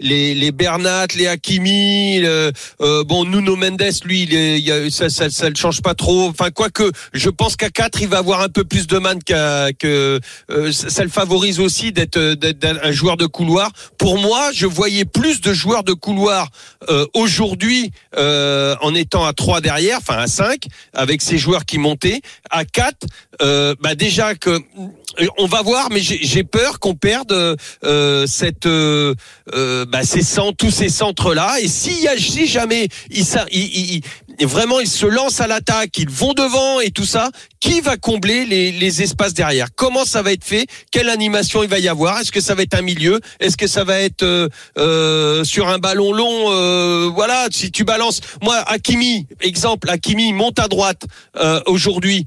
les 0.00 0.34
les, 0.34 0.52
Bernat, 0.52 1.06
les 1.16 1.26
Hakimi, 1.26 2.20
le, 2.20 2.52
euh, 2.80 3.04
bon 3.04 3.24
Nuno 3.24 3.56
Mendes, 3.56 3.82
lui, 4.04 4.24
il 4.24 4.34
est, 4.34 4.60
il 4.60 4.70
a, 4.70 4.90
ça, 4.90 5.08
ça 5.08 5.30
ça 5.30 5.48
ne 5.48 5.56
change 5.56 5.80
pas 5.80 5.94
trop. 5.94 6.28
Enfin, 6.28 6.50
quoique, 6.50 6.90
je 7.12 7.30
pense 7.30 7.56
qu'à 7.56 7.70
4, 7.70 8.02
il 8.02 8.08
va 8.08 8.18
avoir 8.18 8.40
un 8.40 8.48
peu 8.48 8.64
plus 8.64 8.86
de 8.86 8.98
man 8.98 9.22
qu'à 9.22 9.72
que 9.72 10.20
euh, 10.50 10.72
ça, 10.72 11.04
le 11.04 11.10
favorise 11.10 11.60
aussi 11.60 11.92
d'être 11.92 12.18
d'être 12.18 12.80
un 12.82 12.92
joueur 12.92 13.16
de 13.16 13.26
couloir. 13.26 13.70
Pour 13.98 14.18
moi, 14.18 14.50
je 14.52 14.66
voyais 14.66 15.04
plus 15.04 15.40
de 15.40 15.52
joueurs 15.52 15.84
de 15.84 15.92
couloir 15.92 16.48
euh, 16.88 17.06
aujourd'hui 17.14 17.92
euh, 18.16 18.74
en 18.80 18.94
étant 18.94 19.24
à 19.24 19.32
3 19.32 19.60
derrière, 19.60 19.98
enfin 19.98 20.18
à 20.18 20.26
5 20.26 20.66
avec 20.92 21.22
ces 21.22 21.38
joueurs 21.38 21.64
qui 21.64 21.78
montaient 21.78 22.20
à 22.50 22.64
4 22.64 23.06
euh, 23.40 23.74
bah 23.92 23.96
déjà 23.96 24.34
que 24.34 24.48
euh, 24.48 25.26
on 25.36 25.46
va 25.46 25.60
voir 25.60 25.88
mais 25.90 26.00
j'ai 26.00 26.44
peur 26.44 26.78
qu'on 26.78 26.94
perde 26.94 27.32
euh, 27.32 27.56
euh, 27.84 28.26
euh, 29.54 29.84
bah, 29.86 30.02
ces 30.02 30.22
centres, 30.22 30.56
tous 30.56 30.70
ces 30.70 30.88
centres 30.88 31.34
là 31.34 31.56
et 31.60 31.68
si 31.68 32.06
si 32.16 32.46
jamais 32.46 32.88
ils, 33.10 34.00
vraiment 34.46 34.80
ils 34.80 34.88
se 34.88 35.04
lancent 35.04 35.42
à 35.42 35.46
l'attaque 35.46 35.98
ils 35.98 36.08
vont 36.08 36.32
devant 36.32 36.80
et 36.80 36.90
tout 36.90 37.04
ça 37.04 37.30
qui 37.60 37.82
va 37.82 37.96
combler 37.96 38.46
les, 38.46 39.02
espaces 39.02 39.34
derrière? 39.34 39.68
Comment 39.76 40.04
ça 40.04 40.20
va 40.22 40.32
être 40.32 40.44
fait? 40.44 40.66
Quelle 40.90 41.08
animation 41.08 41.62
il 41.62 41.68
va 41.68 41.78
y 41.78 41.88
avoir? 41.88 42.18
Est-ce 42.18 42.32
que 42.32 42.40
ça 42.40 42.56
va 42.56 42.62
être 42.62 42.74
un 42.74 42.82
milieu? 42.82 43.20
Est-ce 43.38 43.56
que 43.56 43.68
ça 43.68 43.84
va 43.84 44.00
être 44.00 44.24
sur 45.44 45.68
un 45.68 45.78
ballon 45.78 46.12
long 46.12 47.10
voilà 47.10 47.46
si 47.50 47.70
tu 47.70 47.84
balances. 47.84 48.20
Moi 48.40 48.56
Hakimi 48.56 49.26
exemple 49.40 49.90
Hakimi 49.90 50.32
monte 50.32 50.58
à 50.58 50.68
droite 50.68 51.04
aujourd'hui 51.66 52.24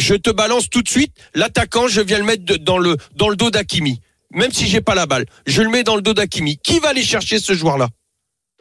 je 0.00 0.14
te 0.14 0.30
balance 0.30 0.68
tout 0.68 0.82
de 0.82 0.88
suite 0.88 1.12
l'attaquant 1.34 1.86
je 1.88 2.00
viens 2.00 2.18
le 2.18 2.24
mettre 2.24 2.44
de- 2.44 2.56
dans 2.56 2.78
le 2.78 2.96
dans 3.14 3.28
le 3.28 3.36
dos 3.36 3.50
d'Hakimi 3.50 4.00
même 4.32 4.50
si 4.52 4.66
j'ai 4.66 4.80
pas 4.80 4.94
la 4.94 5.06
balle 5.06 5.26
je 5.46 5.62
le 5.62 5.68
mets 5.68 5.82
dans 5.84 5.96
le 5.96 6.02
dos 6.02 6.14
d'Hakimi 6.14 6.58
qui 6.58 6.78
va 6.80 6.88
aller 6.90 7.02
chercher 7.02 7.38
ce 7.38 7.52
joueur 7.52 7.78
là 7.78 7.88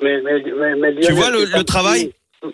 Mais, 0.02 0.22
mais, 0.26 0.38
mais, 0.60 0.76
mais 0.82 0.96
Tu 1.02 1.12
vois 1.14 1.30
le- 1.30 1.64
travail? 1.64 2.12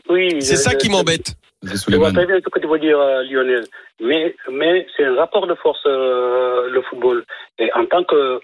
Oui. 0.10 0.42
C'est 0.42 0.56
ça 0.66 0.72
je- 0.72 0.78
qui 0.78 0.90
m'embête. 0.90 1.28
C'est 1.64 1.92
Je 1.92 1.96
vois 1.98 2.12
très 2.12 2.26
bien 2.26 2.38
ce 2.44 2.50
que 2.54 2.60
tu 2.60 2.68
veux 2.68 2.80
dire, 2.80 2.98
euh, 3.00 3.22
Lionel. 3.30 3.66
Mais, 4.02 4.36
mais 4.52 4.74
c'est 4.98 5.06
un 5.06 5.16
rapport 5.16 5.46
de 5.52 5.56
force, 5.64 5.84
euh, 5.86 6.70
le 6.76 6.82
football. 6.90 7.24
Et 7.60 7.70
en 7.74 7.86
tant 7.86 8.04
que 8.04 8.40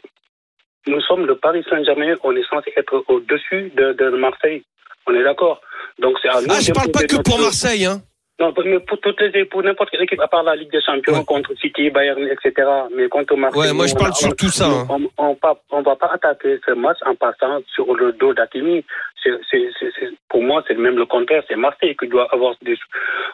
nous 0.88 1.02
sommes 1.08 1.26
le 1.26 1.36
Paris 1.36 1.64
Saint-Germain, 1.70 2.14
on 2.24 2.36
est 2.36 2.48
censé 2.54 2.70
être 2.78 3.04
au-dessus 3.08 3.72
de, 3.80 3.86
de 3.94 4.06
Marseille. 4.18 4.62
On 5.08 5.14
est 5.16 5.24
d'accord. 5.24 5.58
Donc 6.00 6.14
c'est 6.22 6.30
à 6.30 6.42
nous. 6.42 6.48
Ah, 6.50 6.60
je 6.62 6.72
parle 6.72 6.92
pas 6.92 7.04
que 7.12 7.18
pour 7.28 7.40
Marseille, 7.40 7.86
hein. 7.86 8.02
Non, 8.42 8.52
mais 8.66 8.80
pour 8.80 9.00
toutes 9.00 9.22
les 9.22 9.46
pour 9.46 9.62
n'importe 9.62 9.92
quelle 9.92 10.02
équipe, 10.02 10.20
à 10.20 10.28
part 10.28 10.42
la 10.44 10.56
Ligue 10.56 10.72
des 10.72 10.82
Champions, 10.82 11.20
Ouais. 11.20 11.26
contre 11.26 11.54
City, 11.62 11.92
Bayern, 11.92 12.24
etc. 12.28 12.68
Mais 12.96 13.08
contre 13.08 13.36
Marseille. 13.36 13.62
Ouais, 13.62 13.72
moi, 13.74 13.86
je 13.86 13.94
on 13.94 14.00
parle 14.00 14.12
a- 14.12 14.16
surtout 14.16 14.48
ça, 14.50 14.66
hein. 14.66 14.88
On, 14.90 15.02
on, 15.30 15.36
pas- 15.36 15.62
on 15.72 15.82
va 15.84 15.96
pas 15.96 16.10
attaquer 16.14 16.60
ce 16.66 16.72
match 16.74 16.98
en 17.06 17.14
passant 17.16 17.60
sur 17.76 17.94
le 17.94 18.14
dos 18.14 18.34
d'Akimi. 18.34 18.84
Pour 20.30 20.44
moi, 20.44 20.64
c'est 20.68 20.78
même 20.78 20.96
le 20.96 21.06
contraire. 21.06 21.44
C'est 21.50 21.56
Marseille 21.58 21.96
qui 22.00 22.08
doit 22.08 22.28
avoir 22.34 22.54
des, 22.64 22.76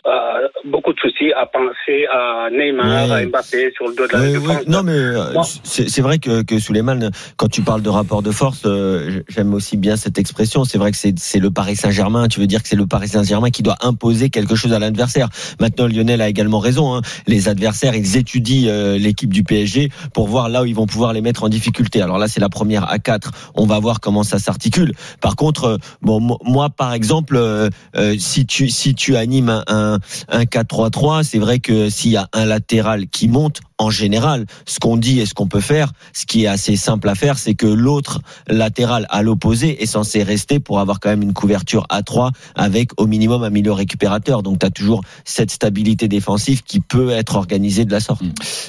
euh, 0.05 0.47
beaucoup 0.65 0.93
de 0.93 0.99
soucis 0.99 1.31
à 1.33 1.45
penser 1.45 2.05
à 2.11 2.49
Neymar, 2.51 3.07
Ouais. 3.09 3.23
à 3.23 3.25
Mbappé 3.25 3.71
sur 3.75 3.87
le 3.87 3.95
dos 3.95 4.07
de 4.07 4.13
la 4.13 4.39
Oui. 4.39 4.65
Non, 4.67 4.83
mais 4.83 4.93
euh, 4.93 5.33
c'est 5.63 6.01
vrai 6.01 6.17
que, 6.19 6.43
que 6.43 6.59
Souleymane, 6.59 7.11
quand 7.37 7.47
tu 7.49 7.61
parles 7.61 7.81
de 7.83 7.89
rapport 7.89 8.21
de 8.23 8.31
force, 8.31 8.63
euh, 8.65 9.21
j'aime 9.29 9.53
aussi 9.53 9.77
bien 9.77 9.95
cette 9.95 10.17
expression. 10.17 10.63
C'est 10.63 10.77
vrai 10.77 10.91
que 10.91 10.97
c'est 10.97 11.39
le 11.39 11.51
Paris 11.51 11.75
Saint-Germain. 11.75 12.27
Tu 12.27 12.39
veux 12.39 12.47
dire 12.47 12.61
que 12.63 12.67
c'est 12.67 12.75
le 12.75 12.87
Paris 12.87 13.09
Saint-Germain 13.09 13.49
qui 13.51 13.61
doit 13.63 13.77
imposer 13.81 14.29
quelque 14.29 14.55
chose 14.55 14.73
à 14.73 14.79
l'adversaire. 14.79 15.29
Maintenant, 15.59 15.87
Lionel 15.87 16.21
a 16.21 16.29
également 16.29 16.59
raison. 16.59 16.95
hein. 16.95 17.01
Les 17.27 17.47
adversaires, 17.47 17.95
ils 17.95 18.17
étudient 18.17 18.69
euh, 18.69 18.97
l'équipe 18.97 19.31
du 19.31 19.43
PSG 19.43 19.89
pour 20.13 20.27
voir 20.27 20.49
là 20.49 20.63
où 20.63 20.65
ils 20.65 20.75
vont 20.75 20.87
pouvoir 20.87 21.13
les 21.13 21.21
mettre 21.21 21.43
en 21.43 21.49
difficulté. 21.49 22.01
Alors 22.01 22.17
là, 22.17 22.27
c'est 22.27 22.41
la 22.41 22.49
première 22.49 22.89
à 22.91 22.97
4 22.99 23.31
On 23.55 23.65
va 23.65 23.79
voir 23.79 23.99
comment 23.99 24.23
ça 24.23 24.39
s'articule. 24.39 24.93
Par 25.21 25.35
contre, 25.35 25.76
bon, 26.01 26.19
mo- 26.19 26.39
moi, 26.43 26.69
par 26.69 26.93
exemple, 26.93 27.35
euh, 27.35 27.69
euh, 27.95 28.15
si 28.17 28.45
tu 28.45 28.69
si 28.69 28.95
tu 28.95 29.15
animes 29.15 29.63
un, 29.67 29.99
un 30.29 30.43
4-3-3, 30.43 31.23
c'est 31.23 31.39
vrai 31.39 31.59
que 31.59 31.89
s'il 31.89 32.11
y 32.11 32.17
a 32.17 32.27
un 32.33 32.45
latéral 32.45 33.07
qui 33.07 33.27
monte, 33.27 33.59
en 33.79 33.89
général, 33.89 34.45
ce 34.65 34.79
qu'on 34.79 34.97
dit 34.97 35.19
et 35.19 35.25
ce 35.25 35.33
qu'on 35.33 35.47
peut 35.47 35.59
faire, 35.61 35.91
ce 36.13 36.25
qui 36.25 36.43
est 36.43 36.47
assez 36.47 36.75
simple 36.75 37.07
à 37.09 37.15
faire, 37.15 37.37
c'est 37.37 37.53
que 37.53 37.67
l'autre 37.67 38.19
latéral 38.47 39.05
à 39.09 39.21
l'opposé 39.21 39.81
est 39.83 39.85
censé 39.85 40.23
rester 40.23 40.59
pour 40.59 40.79
avoir 40.79 40.99
quand 40.99 41.09
même 41.09 41.21
une 41.21 41.33
couverture 41.33 41.85
à 41.89 42.01
3 42.01 42.31
avec 42.55 42.89
au 42.99 43.05
minimum 43.07 43.43
un 43.43 43.49
milieu 43.49 43.71
récupérateur. 43.73 44.41
Donc 44.43 44.59
tu 44.59 44.65
as 44.65 44.69
toujours 44.71 45.01
cette 45.25 45.51
stabilité 45.51 46.07
défensive 46.07 46.63
qui 46.63 46.79
peut 46.79 47.11
être 47.11 47.35
organisée 47.35 47.85
de 47.85 47.91
la 47.91 47.99
sorte. 47.99 48.21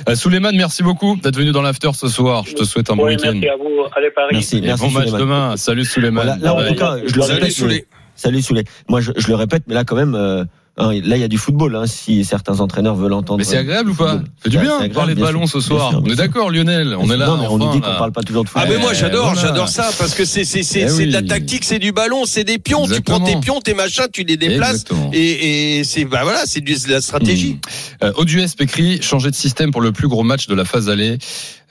Euh, 0.08 0.14
Souleymane, 0.14 0.56
merci 0.56 0.82
beaucoup 0.82 1.16
d'être 1.16 1.36
venu 1.36 1.52
dans 1.52 1.62
l'after 1.62 1.90
ce 1.94 2.08
soir. 2.08 2.44
Je 2.46 2.54
te 2.54 2.64
souhaite 2.64 2.90
un 2.90 2.96
bon 2.96 3.04
Oui, 3.04 3.12
week-end. 3.12 3.32
merci 3.32 3.48
à 3.48 3.56
vous. 3.56 3.64
Allez, 3.96 4.10
Paris. 4.10 4.34
Merci, 4.34 4.60
bon 4.84 4.90
match 4.90 5.10
demain. 5.10 5.56
Salut 5.56 5.84
Souleymane. 5.84 6.38
Voilà, 6.38 6.42
là, 6.42 6.54
en 6.54 6.68
tout 6.68 6.74
cas, 6.78 6.96
je 7.06 7.14
le 7.14 7.22
Salut, 7.22 7.40
répète, 7.44 7.62
mais- 7.66 7.84
Salut 8.14 8.42
Soulé. 8.42 8.64
Moi, 8.88 9.00
je, 9.00 9.12
je 9.16 9.28
le 9.28 9.36
répète, 9.36 9.62
mais 9.68 9.74
là, 9.74 9.84
quand 9.84 9.94
même, 9.96 10.14
euh, 10.16 10.44
hein, 10.78 10.92
là, 11.04 11.16
il 11.16 11.20
y 11.20 11.24
a 11.24 11.28
du 11.28 11.38
football. 11.38 11.76
Hein, 11.76 11.86
si 11.86 12.24
certains 12.24 12.60
entraîneurs 12.60 12.94
veulent 12.94 13.12
entendre. 13.12 13.38
Mais 13.38 13.44
c'est 13.44 13.58
agréable 13.58 13.90
ou 13.90 13.94
pas 13.94 14.12
football. 14.12 14.28
C'est 14.42 14.50
du 14.50 14.58
bien 14.58 14.80
de 14.80 14.92
parler 14.94 15.14
de 15.14 15.20
ballon 15.20 15.46
ce 15.46 15.60
soir. 15.60 15.90
sûr, 15.90 16.02
On 16.04 16.10
est 16.10 16.16
d'accord, 16.16 16.50
Lionel. 16.50 16.96
On 16.98 17.10
est 17.10 17.16
là. 17.16 17.26
Non, 17.26 17.36
mais 17.38 17.46
on 17.48 17.58
nous 17.58 17.70
dit 17.72 17.80
qu'on 17.80 17.96
parle 17.96 18.12
pas 18.12 18.22
toujours 18.22 18.44
de 18.44 18.48
Ah 18.54 18.60
football. 18.60 18.76
mais 18.76 18.82
moi 18.82 18.94
j'adore, 18.94 19.32
voilà. 19.32 19.48
j'adore 19.48 19.68
ça 19.68 19.90
parce 19.98 20.14
que 20.14 20.24
c'est 20.24 20.44
c'est 20.44 20.62
c'est 20.62 20.80
Eh 20.82 20.88
c'est 20.88 21.06
de 21.06 21.12
la 21.12 21.20
oui. 21.20 21.26
tactique, 21.26 21.64
c'est 21.64 21.78
du 21.78 21.92
ballon, 21.92 22.24
c'est 22.26 22.44
des 22.44 22.58
pions. 22.58 22.86
Tu 22.86 23.00
prends 23.02 23.20
tes 23.20 23.36
pions, 23.36 23.60
tes 23.60 23.74
machins, 23.74 24.06
tu 24.12 24.22
les 24.22 24.36
déplaces 24.36 24.70
Exactement. 24.82 25.10
et, 25.12 25.78
et 25.80 25.84
c'est 25.84 26.04
bah 26.04 26.20
voilà, 26.22 26.42
c'est 26.46 26.60
du- 26.60 26.74
de 26.74 26.90
la 26.90 27.00
stratégie. 27.00 27.54
Mmh. 28.02 28.04
Euh, 28.04 28.12
écrit 28.60 29.02
changer 29.02 29.30
de 29.30 29.34
système 29.34 29.70
pour 29.70 29.80
le 29.80 29.92
plus 29.92 30.08
gros 30.08 30.22
match 30.22 30.46
de 30.46 30.54
la 30.54 30.64
phase 30.64 30.88
allée. 30.88 31.18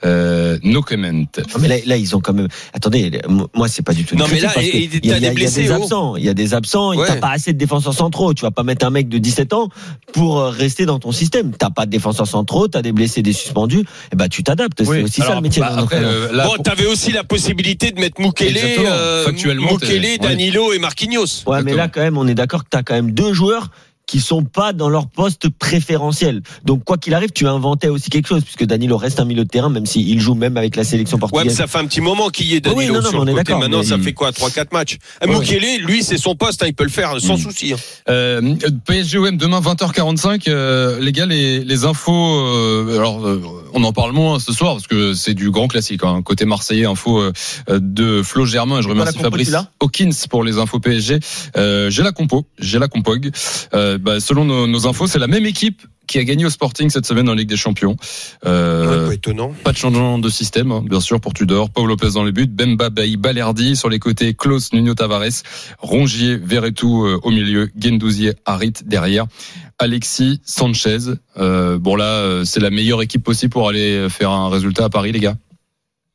Euh, 0.04 0.58
no 0.62 0.80
comment. 0.82 1.10
Non, 1.10 1.26
mais 1.60 1.68
là, 1.68 1.76
là, 1.84 1.96
ils 1.96 2.14
ont 2.14 2.20
quand 2.20 2.32
même. 2.32 2.48
Attendez, 2.72 3.20
moi, 3.54 3.66
c'est 3.68 3.82
pas 3.82 3.92
du 3.94 4.04
tout. 4.04 4.14
une 4.14 4.20
Non, 4.20 4.26
mais 4.30 4.38
là, 4.40 4.52
il 4.56 4.64
y 4.64 4.68
a- 4.68 4.88
des 4.88 5.00
il 5.02 5.06
y 5.22 5.26
a 5.26 5.32
blessés, 5.32 5.62
des 5.62 5.72
absents. 5.72 6.16
Il 6.16 6.24
y 6.24 6.28
a 6.28 6.34
des 6.34 6.54
absents. 6.54 6.92
T'as 6.94 7.16
pas 7.16 7.30
assez 7.30 7.52
de 7.52 7.58
défenseurs 7.58 7.94
centraux. 7.94 8.32
Tu 8.34 8.42
vas 8.42 8.50
pas 8.50 8.62
mettre 8.62 8.86
un 8.86 8.90
mec 8.90 9.08
de 9.08 9.18
17 9.18 9.52
ans 9.52 9.68
pour 10.12 10.38
euh, 10.38 10.50
rester 10.50 10.86
dans 10.86 10.98
ton 10.98 11.10
système. 11.12 11.52
T'as 11.52 11.70
pas 11.70 11.86
de 11.86 11.90
défenseurs 11.90 12.26
centraux. 12.28 12.68
T'as 12.68 12.82
des 12.82 12.92
blessés, 12.92 13.22
des 13.22 13.32
suspendus. 13.32 13.84
Et 14.12 14.16
ben, 14.16 14.28
tu 14.28 14.42
t'adaptes. 14.44 14.84
C'est 14.84 15.02
aussi 15.02 15.20
ça 15.20 15.34
le 15.34 15.40
métier. 15.40 15.62
bah, 15.62 15.86
euh, 15.92 16.32
là, 16.32 16.46
bon, 16.46 16.62
t'avais 16.62 16.86
aussi 16.86 17.10
la 17.12 17.24
possibilité 17.24 17.90
de 17.90 18.00
mettre 18.00 18.20
Mukele, 18.20 18.56
euh, 18.56 19.26
Mukele, 19.32 20.18
Danilo 20.20 20.72
et 20.72 20.78
Marquinhos. 20.78 21.42
Ouais, 21.46 21.62
mais 21.62 21.74
là, 21.74 21.88
quand 21.88 22.00
même, 22.00 22.16
on 22.18 22.26
est 22.28 22.34
d'accord 22.34 22.64
que 22.64 22.68
t'as 22.70 22.82
quand 22.82 22.94
même 22.94 23.10
deux 23.12 23.32
joueurs 23.32 23.70
qui 24.08 24.20
sont 24.20 24.42
pas 24.42 24.72
dans 24.72 24.88
leur 24.88 25.06
poste 25.06 25.48
préférentiel. 25.50 26.42
Donc, 26.64 26.82
quoi 26.82 26.96
qu'il 26.96 27.12
arrive, 27.14 27.30
tu 27.30 27.46
inventais 27.46 27.88
aussi 27.88 28.08
quelque 28.10 28.26
chose, 28.26 28.42
puisque 28.42 28.64
Danilo 28.64 28.96
reste 28.96 29.20
un 29.20 29.24
milieu 29.26 29.44
de 29.44 29.48
terrain, 29.48 29.68
même 29.68 29.86
s'il 29.86 30.18
joue 30.18 30.34
même 30.34 30.56
avec 30.56 30.74
la 30.76 30.82
sélection 30.82 31.18
Ouais, 31.18 31.24
mais 31.26 31.30
portugaise. 31.30 31.56
ça 31.56 31.66
fait 31.66 31.78
un 31.78 31.86
petit 31.86 32.00
moment 32.00 32.30
qu'il 32.30 32.46
y 32.46 32.54
est 32.56 32.60
Danilo 32.60 32.80
Oui, 32.80 32.86
non, 32.88 32.94
non, 32.94 33.02
sur 33.02 33.12
mais 33.12 33.18
on 33.18 33.24
le 33.24 33.30
est 33.30 33.34
côté. 33.34 33.44
d'accord, 33.44 33.60
Maintenant, 33.60 33.78
mais- 33.78 33.84
ça 33.84 33.98
fait 33.98 34.12
quoi, 34.14 34.32
3-4 34.32 34.72
matchs. 34.72 34.96
Ah, 35.20 35.26
Ouais. 35.28 35.38
Mukele, 35.38 35.84
lui, 35.84 36.02
c'est 36.02 36.16
son 36.16 36.34
poste, 36.34 36.62
hein, 36.62 36.66
il 36.68 36.74
peut 36.74 36.84
le 36.84 36.90
faire 36.90 37.20
sans 37.20 37.34
Mm. 37.36 37.40
souci. 37.42 37.72
hein. 37.74 37.76
Euh, 38.08 38.54
PSGOM 38.86 39.36
demain 39.36 39.60
20h45. 39.60 40.48
Euh, 40.48 40.98
les 41.00 41.12
gars, 41.12 41.26
les, 41.26 41.62
les 41.62 41.84
infos. 41.84 42.12
euh, 42.14 42.96
alors, 42.98 43.26
euh, 43.26 43.42
on 43.74 43.84
en 43.84 43.92
parle 43.92 44.12
moins 44.12 44.38
ce 44.40 44.52
soir 44.54 44.72
parce 44.74 44.86
que 44.86 45.12
c'est 45.12 45.34
du 45.34 45.50
grand 45.50 45.68
classique. 45.68 46.00
Hein, 46.02 46.22
côté 46.22 46.46
Marseillais, 46.46 46.86
info 46.86 47.20
euh, 47.20 47.32
de 47.68 48.22
Flo 48.22 48.46
Germain. 48.46 48.78
Et 48.78 48.82
je 48.82 48.88
remercie 48.88 49.18
Fabrice 49.18 49.52
Hawkins 49.80 50.10
pour 50.30 50.44
les 50.44 50.56
infos 50.58 50.80
PSG. 50.80 51.20
Euh, 51.56 51.90
j'ai 51.90 52.02
la 52.02 52.12
compo, 52.12 52.46
j'ai 52.58 52.78
la 52.78 52.88
compog. 52.88 53.30
Euh, 53.74 53.97
bah, 53.98 54.20
selon 54.20 54.44
nos, 54.44 54.66
nos 54.66 54.86
infos, 54.86 55.06
c'est 55.06 55.18
la 55.18 55.26
même 55.26 55.46
équipe 55.46 55.82
qui 56.08 56.18
a 56.18 56.24
gagné 56.24 56.46
au 56.46 56.50
Sporting 56.50 56.88
cette 56.90 57.06
semaine 57.06 57.28
en 57.28 57.34
Ligue 57.34 57.48
des 57.48 57.56
Champions. 57.56 57.96
Euh, 58.46 59.02
Ouais, 59.02 59.08
pas 59.08 59.14
étonnant. 59.14 59.54
Pas 59.62 59.72
de 59.72 59.76
changement 59.76 60.18
de 60.18 60.28
système, 60.30 60.72
hein, 60.72 60.82
bien 60.84 61.00
sûr, 61.00 61.20
pour 61.20 61.34
Tudor. 61.34 61.70
Paul 61.70 61.86
Lopez 61.86 62.12
dans 62.14 62.24
les 62.24 62.32
buts, 62.32 62.46
Bemba 62.46 62.88
Bailly, 62.88 63.16
Balerdi 63.18 63.76
sur 63.76 63.90
les 63.90 63.98
côtés, 63.98 64.32
Klaus, 64.34 64.72
Nuno 64.72 64.94
Tavares, 64.94 65.42
Rongier, 65.78 66.36
Verretou 66.36 67.04
euh, 67.04 67.20
au 67.22 67.30
milieu, 67.30 67.70
Gendouzier, 67.78 68.32
Harit 68.46 68.72
derrière, 68.86 69.26
Alexis, 69.78 70.40
Sanchez. 70.44 70.98
Euh, 71.36 71.78
bon 71.78 71.94
là, 71.94 72.04
euh, 72.04 72.44
c'est 72.44 72.60
la 72.60 72.70
meilleure 72.70 73.02
équipe 73.02 73.22
possible 73.22 73.52
pour 73.52 73.68
aller 73.68 74.08
faire 74.08 74.30
un 74.30 74.48
résultat 74.48 74.86
à 74.86 74.88
Paris, 74.88 75.12
les 75.12 75.20
gars. 75.20 75.36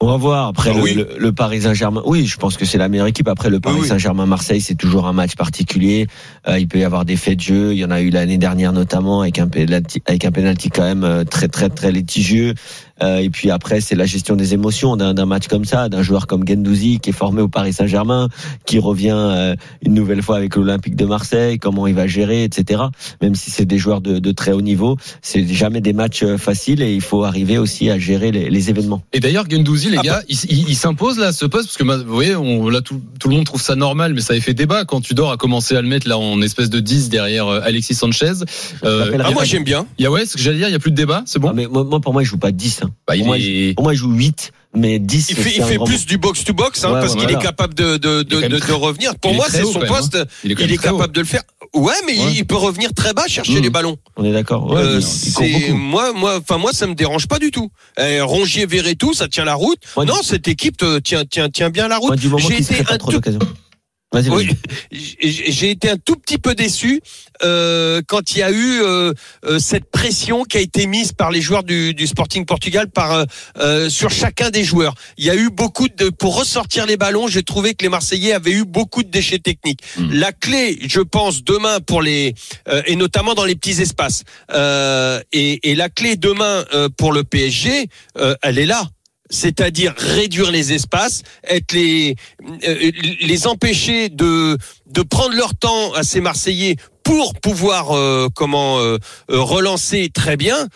On 0.03 0.07
va 0.07 0.17
voir. 0.17 0.47
Après, 0.47 0.71
Ah 0.73 0.77
le, 0.77 0.83
oui. 0.83 0.93
le- 0.95 1.07
le 1.17 1.31
Paris 1.31 1.61
Saint-Germain, 1.61 2.01
oui, 2.05 2.25
je 2.25 2.35
pense 2.37 2.57
que 2.57 2.65
c'est 2.65 2.77
la 2.77 2.89
meilleure 2.89 3.07
équipe. 3.07 3.29
Après, 3.29 3.49
le 3.49 3.61
Paris 3.61 3.75
Oui, 3.77 3.81
oui. 3.83 3.87
Saint-Germain-Marseille, 3.87 4.59
c'est 4.59 4.75
toujours 4.75 5.07
un 5.07 5.13
match 5.13 5.35
particulier. 5.37 6.07
Euh, 6.47 6.59
il 6.59 6.67
peut 6.67 6.79
y 6.79 6.83
avoir 6.83 7.05
des 7.05 7.15
faits 7.15 7.37
de 7.37 7.41
jeu. 7.41 7.71
Il 7.73 7.77
y 7.79 7.85
en 7.85 7.91
a 7.91 8.01
eu 8.01 8.09
l'année 8.09 8.37
dernière, 8.37 8.73
notamment, 8.73 9.21
avec 9.21 9.39
un 9.39 9.47
penalty, 9.47 10.01
avec 10.05 10.25
un 10.25 10.31
penalty 10.31 10.69
quand 10.71 10.83
même 10.83 11.05
euh, 11.05 11.23
très, 11.23 11.47
très, 11.47 11.69
très 11.69 11.93
litigieux. 11.93 12.53
Euh, 13.01 13.17
et 13.17 13.29
puis 13.29 13.49
après, 13.49 13.81
c'est 13.81 13.95
la 13.95 14.05
gestion 14.05 14.35
des 14.35 14.53
émotions 14.53 14.95
d'un 14.95 15.25
match 15.25 15.47
comme 15.47 15.65
ça, 15.65 15.89
d'un 15.89 16.03
joueur 16.03 16.27
comme 16.27 16.47
Gendouzi 16.47 16.99
qui 16.99 17.09
est 17.09 17.13
formé 17.13 17.41
au 17.41 17.47
Paris 17.47 17.73
Saint-Germain, 17.73 18.29
qui 18.65 18.77
revient 18.77 19.15
euh, 19.15 19.55
une 19.83 19.93
nouvelle 19.95 20.21
fois 20.21 20.37
avec 20.37 20.55
l'Olympique 20.55 20.95
de 20.95 21.05
Marseille, 21.05 21.57
comment 21.57 21.87
il 21.87 21.95
va 21.95 22.05
gérer, 22.07 22.43
etc. 22.43 22.83
Même 23.21 23.33
si 23.35 23.49
c'est 23.49 23.65
des 23.65 23.77
joueurs 23.79 23.99
de, 24.01 24.19
de 24.19 24.31
très 24.31 24.51
haut 24.51 24.61
niveau, 24.61 24.97
c'est 25.21 25.47
jamais 25.47 25.81
des 25.81 25.93
matchs 25.93 26.23
euh, 26.23 26.37
faciles 26.37 26.81
et 26.83 26.93
il 26.93 27.01
faut 27.01 27.23
arriver 27.23 27.57
aussi 27.57 27.89
à 27.89 27.97
gérer 27.97 28.31
les, 28.31 28.49
les 28.49 28.69
événements. 28.69 29.01
Et 29.11 29.19
d'ailleurs, 29.19 29.45
Gendouzi, 29.49 29.89
les 29.89 29.97
Ah, 29.97 30.03
gars, 30.03 30.21
il, 30.29 30.37
il- 30.49 30.69
il 30.69 30.75
s'impose 30.75 31.17
là 31.17 31.27
à 31.27 31.31
ce 31.33 31.45
poste 31.45 31.65
parce 31.69 31.77
que 31.77 32.03
vous 32.05 32.13
voyez, 32.13 32.35
on, 32.35 32.69
là 32.69 32.81
tout, 32.81 33.01
tout 33.19 33.27
le 33.27 33.35
monde 33.35 33.45
trouve 33.45 33.61
ça 33.61 33.75
normal, 33.75 34.13
mais 34.13 34.21
ça 34.21 34.33
avait 34.33 34.41
fait 34.41 34.53
débat 34.53 34.85
quand 34.85 35.01
Tudor 35.01 35.31
a 35.31 35.37
commencé 35.37 35.75
à 35.75 35.81
le 35.81 35.87
mettre 35.87 36.07
là 36.07 36.17
en 36.17 36.41
espèce 36.41 36.69
de 36.69 36.79
10 36.79 37.09
derrière 37.09 37.47
Alexis 37.47 37.95
Sanchez. 37.95 38.31
Euh, 38.83 39.17
Ah, 39.23 39.31
moi, 39.31 39.43
j'aime 39.45 39.63
bien. 39.63 39.85
il 39.97 40.03
y 40.03 40.05
a 40.05 40.11
ouais, 40.11 40.25
ce 40.25 40.33
que 40.37 40.41
j'allais 40.43 40.57
dire, 40.57 40.67
il 40.67 40.73
y 40.73 40.75
a 40.75 40.79
plus 40.79 40.91
de 40.91 40.95
débat, 40.95 41.23
c'est 41.25 41.39
bon? 41.39 41.49
Ah, 41.49 41.53
mais 41.55 41.67
moi, 41.67 41.83
moi, 41.83 41.99
pour 41.99 42.13
moi, 42.13 42.21
il 42.21 42.25
joue 42.25 42.37
pas 42.37 42.51
10. 42.51 42.81
Hein. 42.83 42.91
Bah, 43.07 43.15
il 43.15 43.19
pour, 43.19 43.27
moi, 43.27 43.37
est- 43.37 43.41
il, 43.41 43.75
pour 43.75 43.83
moi, 43.83 43.93
il 43.93 43.97
joue 43.97 44.11
8, 44.11 44.51
mais 44.75 44.99
10, 44.99 45.27
Il 45.29 45.35
fait, 45.35 45.53
il 45.57 45.63
fait 45.63 45.77
plus 45.79 46.05
du 46.05 46.17
box 46.17 46.43
to 46.43 46.53
box, 46.53 46.83
hein, 46.83 46.93
Ouais, 46.93 46.99
parce 46.99 47.15
qu'il 47.15 47.29
est 47.29 47.37
capable 47.41 47.73
de, 47.73 47.97
très- 48.59 48.73
revenir. 48.73 49.15
Pour 49.17 49.33
moi, 49.33 49.45
c'est 49.49 49.63
son 49.63 49.79
poste. 49.81 50.15
hein. 50.15 50.25
Il 50.43 50.51
est, 50.51 50.55
Il 50.59 50.73
haut. 50.73 50.77
capable 50.77 51.13
de 51.13 51.19
le 51.21 51.25
faire. 51.27 51.41
Ouais, 51.73 51.93
mais 52.05 52.13
Ouais. 52.19 52.33
il 52.35 52.45
peut 52.45 52.55
revenir 52.55 52.93
très 52.93 53.13
bas 53.13 53.23
chercher 53.27 53.59
Mmh. 53.59 53.63
les 53.63 53.69
ballons. 53.71 53.97
On 54.15 54.23
est 54.23 54.31
d'accord. 54.31 54.69
Ouais, 54.71 54.79
Euh, 54.81 55.01
moi, 55.73 56.13
moi, 56.13 56.37
enfin 56.39 56.59
moi, 56.59 56.71
ça 56.71 56.85
me 56.85 56.93
dérange 56.93 57.27
pas 57.27 57.39
du 57.39 57.49
tout. 57.49 57.71
Eh, 57.99 58.21
Rongier, 58.21 58.67
Verretou, 58.67 59.13
ça 59.13 59.27
tient 59.27 59.43
la 59.45 59.55
route. 59.55 59.79
Ouais, 59.97 60.05
non, 60.05 60.21
cette 60.21 60.47
équipe 60.47 60.83
euh, 60.83 60.99
tient, 60.99 61.25
tient, 61.25 61.49
tient 61.49 61.71
bien 61.71 61.87
la 61.87 61.97
route. 61.97 62.09
Moi, 62.09 62.15
du 62.15 62.27
moment 62.27 62.47
J'ai 62.47 62.55
qu'il 62.57 62.65
se 62.65 62.73
été 62.73 62.83
crée 62.83 62.89
pas 62.89 62.93
un 62.95 62.97
trop 62.99 63.11
tout 63.11 63.21
Vas-y, 64.13 64.29
Oui, 64.29 64.49
j'ai 64.91 65.71
été 65.71 65.89
un 65.89 65.97
tout 65.97 66.15
petit 66.15 66.37
peu 66.37 66.53
déçu 66.53 67.01
euh, 67.43 68.01
quand 68.07 68.35
il 68.35 68.39
y 68.39 68.43
a 68.43 68.51
eu 68.51 68.81
euh, 68.81 69.11
euh, 69.43 69.57
cette 69.57 69.89
pression 69.89 70.43
qui 70.43 70.57
a 70.57 70.61
été 70.61 70.85
mise 70.85 71.13
par 71.13 71.31
les 71.31 71.41
joueurs 71.41 71.63
du, 71.63 71.95
du 71.95 72.05
Sporting 72.05 72.45
Portugal 72.45 72.91
par 72.91 73.11
euh, 73.11 73.25
euh, 73.57 73.89
sur 73.89 74.11
chacun 74.11 74.51
des 74.51 74.63
joueurs. 74.63 74.93
Il 75.17 75.25
y 75.25 75.31
a 75.31 75.35
eu 75.35 75.49
beaucoup 75.49 75.87
de 75.89 76.09
pour 76.09 76.37
ressortir 76.37 76.85
les 76.85 76.95
ballons. 76.95 77.27
J'ai 77.27 77.41
trouvé 77.41 77.73
que 77.73 77.83
les 77.83 77.89
Marseillais 77.89 78.33
avaient 78.33 78.51
eu 78.51 78.65
beaucoup 78.65 79.01
de 79.01 79.09
déchets 79.09 79.39
techniques. 79.39 79.79
Mm. 79.97 80.13
La 80.13 80.31
clé, 80.31 80.77
je 80.87 81.01
pense, 81.01 81.43
demain 81.43 81.79
pour 81.79 82.03
les 82.03 82.35
euh, 82.67 82.83
et 82.85 82.95
notamment 82.95 83.33
dans 83.33 83.45
les 83.45 83.55
petits 83.55 83.81
espaces. 83.81 84.23
Euh, 84.51 85.19
et, 85.31 85.71
et 85.71 85.73
la 85.75 85.89
clé 85.89 86.17
demain 86.17 86.65
euh, 86.75 86.87
pour 86.95 87.13
le 87.13 87.23
PSG, 87.23 87.87
euh, 88.17 88.35
elle 88.43 88.59
est 88.59 88.67
là 88.67 88.89
c'est-à-dire 89.33 89.93
réduire 89.97 90.51
les 90.51 90.73
espaces, 90.73 91.23
être 91.43 91.73
les 91.73 92.15
euh, 92.67 92.91
les 93.21 93.47
empêcher 93.47 94.09
de 94.09 94.57
de 94.85 95.01
prendre 95.01 95.35
leur 95.35 95.55
temps 95.55 95.93
à 95.93 96.03
ces 96.03 96.21
Marseillais 96.21 96.75
pour 97.03 97.33
pouvoir 97.35 97.91
euh, 97.95 98.27
comment 98.33 98.79
euh, 98.79 98.97
euh, 99.29 99.39
relancer 99.41 100.09
très 100.13 100.37
bien. 100.37 100.67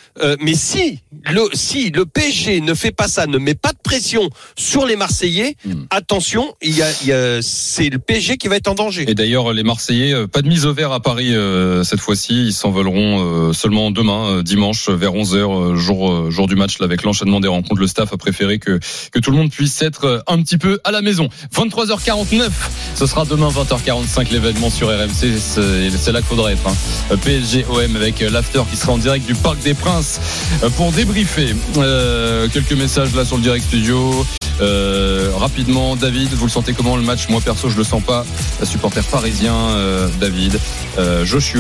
mais 0.42 0.54
si 0.54 1.00
le 1.34 1.44
si 1.54 1.90
le 1.90 2.06
PSG 2.06 2.62
ne 2.62 2.74
fait 2.74 2.92
pas 2.92 3.08
ça, 3.08 3.26
ne 3.28 3.38
met 3.38 3.56
pas 3.56 3.72
de 3.72 3.78
pression 3.84 4.30
sur 4.58 4.86
les 4.86 4.96
Marseillais, 4.96 5.56
Hmm. 5.66 5.86
attention, 5.90 6.54
il 6.62 6.76
y 6.76 6.82
a, 6.82 6.88
y 7.06 7.12
a 7.12 7.42
c'est 7.42 7.90
le 7.90 7.98
PSG 8.00 8.38
qui 8.38 8.48
va 8.48 8.56
être 8.58 8.68
en 8.68 8.76
danger. 8.76 9.06
Et 9.08 9.16
d'ailleurs, 9.16 9.52
les 9.54 9.64
Marseillais, 9.64 10.14
euh, 10.14 10.28
pas 10.28 10.42
de 10.42 10.48
mise 10.48 10.66
au 10.66 10.74
vert 10.74 10.92
à 10.92 11.00
Paris 11.00 11.36
euh, 11.36 11.84
cette 11.84 12.00
fois-ci. 12.00 12.48
Ils 12.48 12.54
s'envoleront 12.54 13.50
euh, 13.50 13.54
seulement 13.54 13.92
demain, 13.92 14.28
euh, 14.38 14.44
dimanche, 14.44 14.90
vers 14.90 15.14
11h, 15.14 15.76
jour, 15.76 16.12
euh, 16.12 16.30
jour 16.30 16.48
du 16.48 16.56
match, 16.56 16.80
là, 16.80 16.86
avec 16.86 17.04
l'enchaînement 17.04 17.40
des 17.40 17.48
rencontres. 17.48 17.82
Le 17.82 17.88
staff 17.88 18.14
a 18.14 18.18
préféré 18.18 18.60
que, 18.60 18.80
que 19.12 19.20
tout 19.20 19.32
le 19.32 19.38
monde 19.38 19.52
puisse 19.52 19.82
être 19.82 20.06
euh, 20.06 20.20
un 20.28 20.42
petit 20.42 20.58
peu 20.58 20.80
à 20.84 20.92
la 20.92 21.02
maison. 21.02 21.28
23h49, 21.56 22.50
ce 22.96 23.06
sera 23.06 23.26
demain 23.26 23.50
20h45 23.50 24.32
l'événement 24.32 24.70
sur 24.70 24.88
RMC. 24.90 25.38
C'est 25.40 25.90
c'est 25.90 26.12
là 26.18 26.22
qu'il 26.22 26.30
faudra 26.30 26.52
être. 26.52 26.68
Hein. 26.68 27.18
PSG 27.24 27.66
OM 27.70 27.96
avec 27.96 28.22
euh, 28.22 28.30
l'after 28.30 28.62
qui 28.70 28.76
sera 28.76 28.94
en 28.94 28.98
direct 28.98 29.26
du 29.26 29.36
Parc 29.36 29.60
des 29.60 29.74
Princes 29.74 30.20
euh, 30.64 30.70
pour 30.72 30.92
débriefer. 30.92 31.56
Euh, 31.78 32.48
quelques 32.52 32.74
messages 32.74 33.14
là 33.16 33.24
sur 33.24 33.38
le 33.38 33.44
direct 33.44 33.66
studio. 33.66 34.26
Rapidement, 35.38 35.96
David, 35.96 36.34
vous 36.34 36.46
le 36.46 36.52
sentez 36.52 36.74
comment 36.74 36.98
le 36.98 37.04
match? 37.04 37.30
Moi 37.30 37.42
perso, 37.42 37.70
je 37.70 37.78
le 37.78 37.84
sens 37.84 38.02
pas. 38.02 38.26
Supporter 38.64 39.04
parisien, 39.04 39.54
euh, 39.54 40.08
David. 40.20 40.60
Joshua. 41.24 41.56